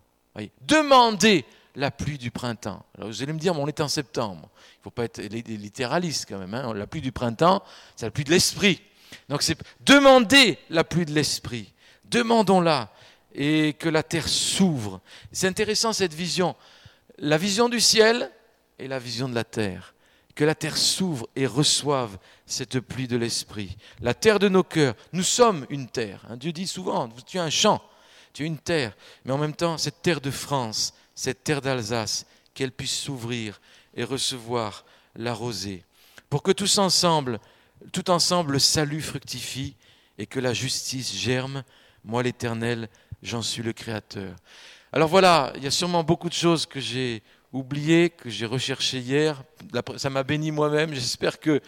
Demandez 0.60 1.44
la 1.74 1.90
pluie 1.90 2.18
du 2.18 2.30
printemps. 2.30 2.84
Alors 2.96 3.08
vous 3.08 3.22
allez 3.22 3.32
me 3.32 3.38
dire, 3.38 3.54
mais 3.54 3.60
on 3.60 3.66
est 3.66 3.80
en 3.80 3.88
septembre. 3.88 4.48
Il 4.52 4.80
ne 4.80 4.82
faut 4.84 4.90
pas 4.90 5.04
être 5.04 5.20
littéraliste 5.20 6.26
quand 6.28 6.38
même. 6.38 6.54
Hein. 6.54 6.74
La 6.74 6.86
pluie 6.86 7.00
du 7.00 7.12
printemps, 7.12 7.62
c'est 7.96 8.06
la 8.06 8.10
pluie 8.10 8.24
de 8.24 8.30
l'esprit. 8.30 8.80
Donc 9.28 9.42
c'est 9.42 9.58
demander 9.80 10.58
la 10.70 10.84
pluie 10.84 11.06
de 11.06 11.12
l'esprit. 11.12 11.72
Demandons-la 12.04 12.92
et 13.34 13.74
que 13.78 13.88
la 13.88 14.02
terre 14.02 14.28
s'ouvre. 14.28 15.00
C'est 15.32 15.46
intéressant 15.46 15.92
cette 15.92 16.14
vision. 16.14 16.56
La 17.18 17.38
vision 17.38 17.68
du 17.68 17.80
ciel 17.80 18.30
et 18.78 18.88
la 18.88 18.98
vision 18.98 19.28
de 19.28 19.34
la 19.34 19.44
terre. 19.44 19.94
Que 20.34 20.44
la 20.44 20.54
terre 20.54 20.76
s'ouvre 20.76 21.28
et 21.34 21.46
reçoive 21.46 22.18
cette 22.46 22.80
pluie 22.80 23.08
de 23.08 23.16
l'esprit. 23.16 23.76
La 24.00 24.14
terre 24.14 24.38
de 24.38 24.48
nos 24.48 24.62
cœurs. 24.62 24.94
Nous 25.12 25.22
sommes 25.22 25.66
une 25.68 25.88
terre. 25.88 26.24
Hein. 26.28 26.36
Dieu 26.36 26.52
dit 26.52 26.66
souvent, 26.66 27.08
tu 27.26 27.38
as 27.38 27.44
un 27.44 27.50
champ, 27.50 27.82
tu 28.32 28.44
as 28.44 28.46
une 28.46 28.58
terre. 28.58 28.96
Mais 29.24 29.32
en 29.32 29.38
même 29.38 29.56
temps, 29.56 29.78
cette 29.78 30.02
terre 30.02 30.20
de 30.20 30.30
France, 30.30 30.94
cette 31.14 31.42
terre 31.42 31.60
d'Alsace, 31.60 32.24
qu'elle 32.54 32.72
puisse 32.72 32.96
s'ouvrir 32.96 33.60
et 33.94 34.04
recevoir 34.04 34.84
la 35.16 35.34
rosée. 35.34 35.84
Pour 36.30 36.42
que 36.42 36.52
tous 36.52 36.78
ensemble, 36.78 37.40
tout 37.92 38.10
ensemble, 38.10 38.52
le 38.52 38.58
salut 38.58 39.02
fructifie 39.02 39.76
et 40.18 40.26
que 40.26 40.40
la 40.40 40.52
justice 40.52 41.14
germe. 41.14 41.64
Moi, 42.04 42.22
l'Éternel, 42.22 42.88
j'en 43.22 43.42
suis 43.42 43.62
le 43.62 43.72
Créateur. 43.72 44.34
Alors 44.92 45.08
voilà, 45.08 45.52
il 45.56 45.64
y 45.64 45.66
a 45.66 45.70
sûrement 45.70 46.02
beaucoup 46.02 46.28
de 46.28 46.34
choses 46.34 46.66
que 46.66 46.80
j'ai 46.80 47.22
oubliées, 47.52 48.10
que 48.10 48.30
j'ai 48.30 48.46
recherchées 48.46 48.98
hier. 48.98 49.42
Ça 49.96 50.10
m'a 50.10 50.22
béni 50.22 50.50
moi-même. 50.50 50.94
J'espère 50.94 51.40
que 51.40 51.60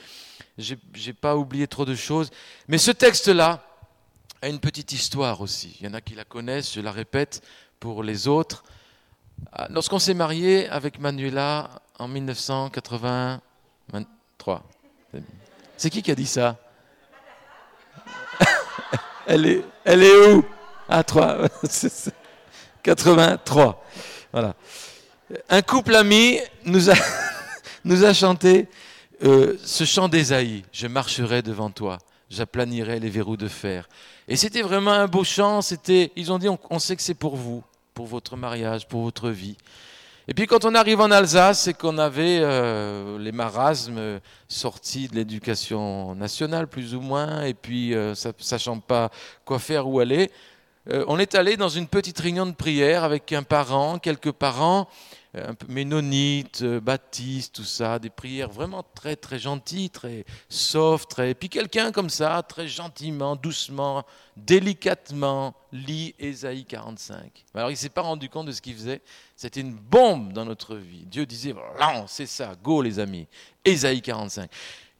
je 0.58 0.74
n'ai 0.74 1.12
pas 1.12 1.36
oublié 1.36 1.66
trop 1.66 1.84
de 1.84 1.94
choses. 1.94 2.30
Mais 2.68 2.78
ce 2.78 2.90
texte-là 2.90 3.62
a 4.42 4.48
une 4.48 4.60
petite 4.60 4.92
histoire 4.92 5.40
aussi. 5.40 5.76
Il 5.80 5.86
y 5.86 5.88
en 5.88 5.94
a 5.94 6.00
qui 6.00 6.14
la 6.14 6.24
connaissent, 6.24 6.74
je 6.74 6.80
la 6.80 6.92
répète 6.92 7.42
pour 7.78 8.02
les 8.02 8.26
autres. 8.26 8.64
Ah, 9.52 9.68
lorsqu'on 9.70 9.98
s'est 9.98 10.14
marié 10.14 10.68
avec 10.68 10.98
Manuela 10.98 11.70
en 11.98 12.08
1983, 12.08 14.62
c'est 15.76 15.90
qui 15.90 16.02
qui 16.02 16.10
a 16.10 16.14
dit 16.14 16.26
ça? 16.26 16.58
Elle, 19.26 19.46
est, 19.46 19.64
elle 19.84 20.02
est 20.02 20.28
où? 20.28 20.44
Ah, 20.92 21.04
3. 21.04 21.38
83. 22.82 23.84
Voilà. 24.32 24.56
Un 25.48 25.62
couple 25.62 25.94
ami 25.94 26.40
nous 26.64 26.90
a, 26.90 26.94
nous 27.84 28.04
a 28.04 28.12
chanté 28.12 28.66
euh, 29.22 29.56
ce 29.62 29.84
chant 29.84 30.08
d'Ésaïe 30.08 30.64
Je 30.72 30.88
marcherai 30.88 31.42
devant 31.42 31.70
toi, 31.70 31.98
j'aplanirai 32.28 32.98
les 32.98 33.08
verrous 33.08 33.36
de 33.36 33.46
fer. 33.46 33.88
Et 34.26 34.34
c'était 34.34 34.62
vraiment 34.62 34.90
un 34.90 35.06
beau 35.06 35.22
chant. 35.22 35.62
C'était, 35.62 36.10
ils 36.16 36.32
ont 36.32 36.38
dit 36.38 36.48
on 36.48 36.78
sait 36.80 36.96
que 36.96 37.02
c'est 37.02 37.14
pour 37.14 37.36
vous 37.36 37.62
pour 37.94 38.06
votre 38.06 38.36
mariage, 38.36 38.88
pour 38.88 39.02
votre 39.02 39.30
vie. 39.30 39.56
Et 40.30 40.34
puis 40.34 40.46
quand 40.46 40.64
on 40.64 40.76
arrive 40.76 41.00
en 41.00 41.10
Alsace, 41.10 41.62
c'est 41.62 41.74
qu'on 41.74 41.98
avait 41.98 42.38
euh, 42.40 43.18
les 43.18 43.32
marasmes 43.32 44.20
sortis 44.46 45.08
de 45.08 45.16
l'éducation 45.16 46.14
nationale, 46.14 46.68
plus 46.68 46.94
ou 46.94 47.00
moins, 47.00 47.42
et 47.42 47.52
puis 47.52 47.94
euh, 47.94 48.14
sachant 48.14 48.78
pas 48.78 49.10
quoi 49.44 49.58
faire, 49.58 49.88
où 49.88 49.98
aller, 49.98 50.30
euh, 50.88 51.04
on 51.08 51.18
est 51.18 51.34
allé 51.34 51.56
dans 51.56 51.68
une 51.68 51.86
petite 51.86 52.18
réunion 52.18 52.46
de 52.46 52.54
prière 52.54 53.04
avec 53.04 53.32
un 53.32 53.42
parent, 53.42 53.98
quelques 53.98 54.32
parents, 54.32 54.88
un 55.34 55.54
peu 55.54 55.66
ménonites, 55.68 56.64
baptistes, 56.64 57.54
tout 57.54 57.64
ça, 57.64 57.98
des 57.98 58.10
prières 58.10 58.48
vraiment 58.48 58.84
très 58.94 59.14
très 59.14 59.38
gentilles, 59.38 59.90
très 59.90 60.24
soft, 60.48 61.10
très... 61.10 61.34
Puis 61.34 61.48
quelqu'un 61.48 61.92
comme 61.92 62.10
ça, 62.10 62.42
très 62.42 62.66
gentiment, 62.66 63.36
doucement, 63.36 64.04
délicatement, 64.36 65.54
lit 65.70 66.14
Ésaïe 66.18 66.64
45. 66.64 67.44
Alors 67.54 67.68
il 67.70 67.74
ne 67.74 67.78
s'est 67.78 67.90
pas 67.90 68.00
rendu 68.00 68.28
compte 68.28 68.46
de 68.46 68.52
ce 68.52 68.62
qu'il 68.62 68.74
faisait. 68.74 69.02
C'était 69.36 69.60
une 69.60 69.74
bombe 69.74 70.32
dans 70.32 70.44
notre 70.44 70.76
vie. 70.76 71.04
Dieu 71.06 71.26
disait, 71.26 71.54
non, 71.80 72.06
c'est 72.08 72.26
ça, 72.26 72.54
go 72.60 72.82
les 72.82 72.98
amis. 72.98 73.28
Ésaïe 73.64 74.02
45. 74.02 74.50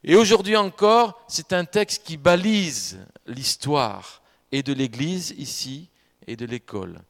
Et 0.04 0.14
aujourd'hui 0.14 0.56
encore, 0.56 1.24
c'est 1.26 1.52
un 1.52 1.64
texte 1.64 2.04
qui 2.04 2.16
balise 2.16 2.98
l'histoire 3.26 4.20
et 4.52 4.62
de 4.62 4.72
l'Église 4.72 5.34
ici 5.38 5.88
et 6.26 6.36
de 6.36 6.46
l'école. 6.46 7.00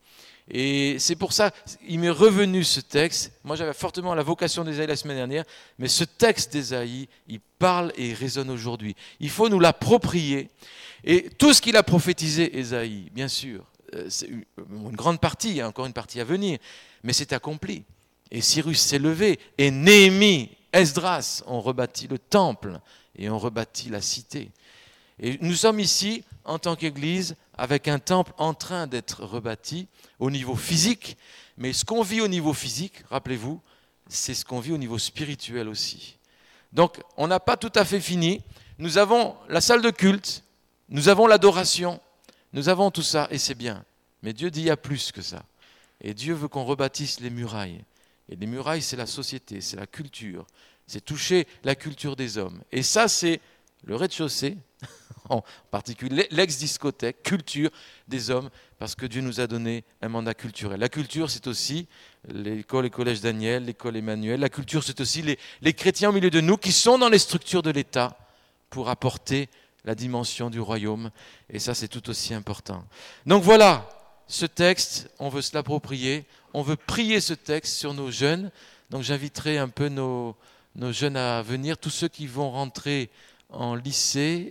Et 0.53 0.99
c'est 0.99 1.15
pour 1.15 1.33
ça, 1.33 1.53
il 1.87 2.01
m'est 2.01 2.11
revenu 2.11 2.65
ce 2.65 2.81
texte. 2.81 3.33
Moi, 3.45 3.55
j'avais 3.55 3.73
fortement 3.73 4.15
la 4.15 4.25
vocation 4.25 4.65
d'Ésaïe 4.65 4.89
la 4.89 4.97
semaine 4.97 5.17
dernière, 5.17 5.45
mais 5.79 5.87
ce 5.87 6.03
texte 6.03 6.53
d'Ésaïe, 6.53 7.09
il 7.29 7.41
parle 7.59 7.93
et 7.97 8.09
il 8.09 8.15
résonne 8.15 8.51
aujourd'hui. 8.51 8.97
Il 9.21 9.31
faut 9.31 9.49
nous 9.49 9.61
l'approprier. 9.61 10.51
Et 11.05 11.31
tout 11.39 11.53
ce 11.53 11.63
qu'il 11.63 11.77
a 11.77 11.85
prophétisé, 11.85 12.59
Ésaïe, 12.59 13.11
bien 13.13 13.29
sûr, 13.29 13.65
euh, 13.95 14.07
c'est 14.09 14.27
une 14.27 14.45
grande 14.93 15.21
partie, 15.21 15.51
il 15.51 15.57
y 15.57 15.61
a 15.61 15.69
encore 15.69 15.87
une 15.87 15.93
partie 15.93 16.21
à 16.21 16.25
venir, 16.25 16.59
mais 17.05 17.13
c'est 17.13 17.33
accompli. 17.33 17.85
Et 18.33 18.41
Cyrus 18.41 18.81
s'est 18.81 18.99
levé, 18.99 19.39
et 19.57 19.71
Néhémie, 19.71 20.51
Esdras 20.73 21.43
ont 21.47 21.61
rebâti 21.61 22.09
le 22.09 22.19
temple 22.19 22.81
et 23.17 23.31
ont 23.31 23.39
rebâti 23.39 23.89
la 23.89 24.01
cité. 24.01 24.51
Et 25.21 25.39
nous 25.43 25.55
sommes 25.55 25.81
ici, 25.81 26.25
en 26.45 26.59
tant 26.59 26.77
qu'Église, 26.77 27.37
avec 27.57 27.89
un 27.89 27.99
temple 27.99 28.33
en 28.39 28.55
train 28.55 28.87
d'être 28.87 29.23
rebâti 29.23 29.87
au 30.19 30.31
niveau 30.31 30.57
physique, 30.57 31.19
mais 31.59 31.75
ce 31.75 31.85
qu'on 31.85 32.03
vit 32.03 32.23
au 32.23 32.29
niveau 32.29 32.55
physique, 32.55 33.03
rappelez-vous, 33.11 33.61
c'est 34.09 34.33
ce 34.35 34.47
qu'on 34.47 34.61
vit 34.61 34.73
au 34.73 34.79
niveau 34.79 34.99
spirituel 34.99 35.69
aussi. 35.69 36.17
Donc 36.73 36.99
on 37.19 37.27
n'a 37.27 37.39
pas 37.39 37.59
tout 37.59 37.73
à 37.75 37.85
fait 37.85 38.01
fini. 38.01 38.43
Nous 38.79 38.97
avons 38.97 39.37
la 39.49 39.61
salle 39.61 39.83
de 39.83 39.91
culte, 39.91 40.43
nous 40.89 41.11
avons 41.11 41.27
l'adoration, 41.27 42.01
nous 42.55 42.71
avons 42.71 42.91
tout 42.91 43.03
ça, 43.03 43.29
et 43.31 43.37
c'est 43.37 43.55
bien. 43.55 43.85
Mais 44.23 44.33
Dieu 44.33 44.51
dit 44.51 44.61
il 44.61 44.67
y 44.67 44.71
a 44.71 44.77
plus 44.79 45.13
que 45.13 45.21
ça. 45.21 45.45
Et 46.01 46.15
Dieu 46.15 46.33
veut 46.33 46.49
qu'on 46.49 46.65
rebâtisse 46.65 47.21
les 47.21 47.31
murailles. 47.31 47.85
Et 48.31 48.37
les 48.37 48.47
murailles, 48.47 48.81
c'est 48.81 48.97
la 48.97 49.07
société, 49.07 49.61
c'est 49.61 49.77
la 49.77 49.87
culture, 49.87 50.47
c'est 50.87 51.05
toucher 51.05 51.47
la 51.63 51.75
culture 51.75 52.17
des 52.17 52.39
hommes. 52.39 52.63
Et 52.73 52.83
ça, 52.83 53.07
c'est 53.07 53.41
le 53.85 53.97
rez-de-chaussée, 53.97 54.57
en 55.31 55.43
particulier 55.71 56.27
l'ex-discothèque, 56.31 57.23
culture 57.23 57.71
des 58.09 58.31
hommes, 58.31 58.51
parce 58.79 58.95
que 58.95 59.07
Dieu 59.07 59.23
nous 59.23 59.41
a 59.41 59.47
donné 59.47 59.85
un 60.03 60.09
mandat 60.09 60.35
culturel. 60.35 60.81
La 60.81 60.89
culture, 60.89 61.31
c'est 61.31 61.47
aussi 61.47 61.87
l'école 62.29 62.87
et 62.87 62.91
collège 62.91 63.21
Daniel, 63.21 63.65
l'école 63.65 63.97
Emmanuel. 63.97 64.41
La 64.41 64.49
culture, 64.49 64.83
c'est 64.83 65.01
aussi 65.01 65.23
les, 65.61 65.73
chrétiens 65.73 66.11
au 66.11 66.13
milieu 66.13 66.31
de 66.31 66.41
nous 66.41 66.57
qui 66.57 66.73
sont 66.73 66.99
dans 66.99 67.09
les 67.09 67.19
structures 67.19 67.63
de 67.63 67.71
l'État 67.71 68.19
pour 68.69 68.89
apporter 68.89 69.49
la 69.85 69.95
dimension 69.95 70.51
du 70.51 70.61
royaume. 70.61 71.11
Et 71.49 71.59
ça, 71.59 71.75
c'est 71.75 71.89
tout 71.89 72.11
aussi 72.11 72.35
important. 72.35 72.85
Donc 73.25 73.43
voilà, 73.43 73.89
ce 74.27 74.47
texte, 74.47 75.11
on 75.19 75.29
veut 75.29 75.43
se 75.43 75.55
l'approprier, 75.55 76.25
on 76.53 76.63
veut 76.63 76.77
prier 76.77 77.21
ce 77.21 77.35
texte 77.35 77.77
sur 77.77 77.95
nos 77.95 78.11
jeunes. 78.11 78.51
Donc 78.91 79.03
j'inviterai 79.03 79.59
un 79.59 79.69
peu 79.69 79.89
nos 79.89 80.37
jeunes 80.91 81.17
à 81.17 81.43
venir, 81.43 81.79
tous 81.79 81.91
ceux 81.91 82.09
qui 82.09 82.27
vont 82.27 82.51
rentrer 82.51 83.11
en 83.53 83.75
lycée 83.75 84.49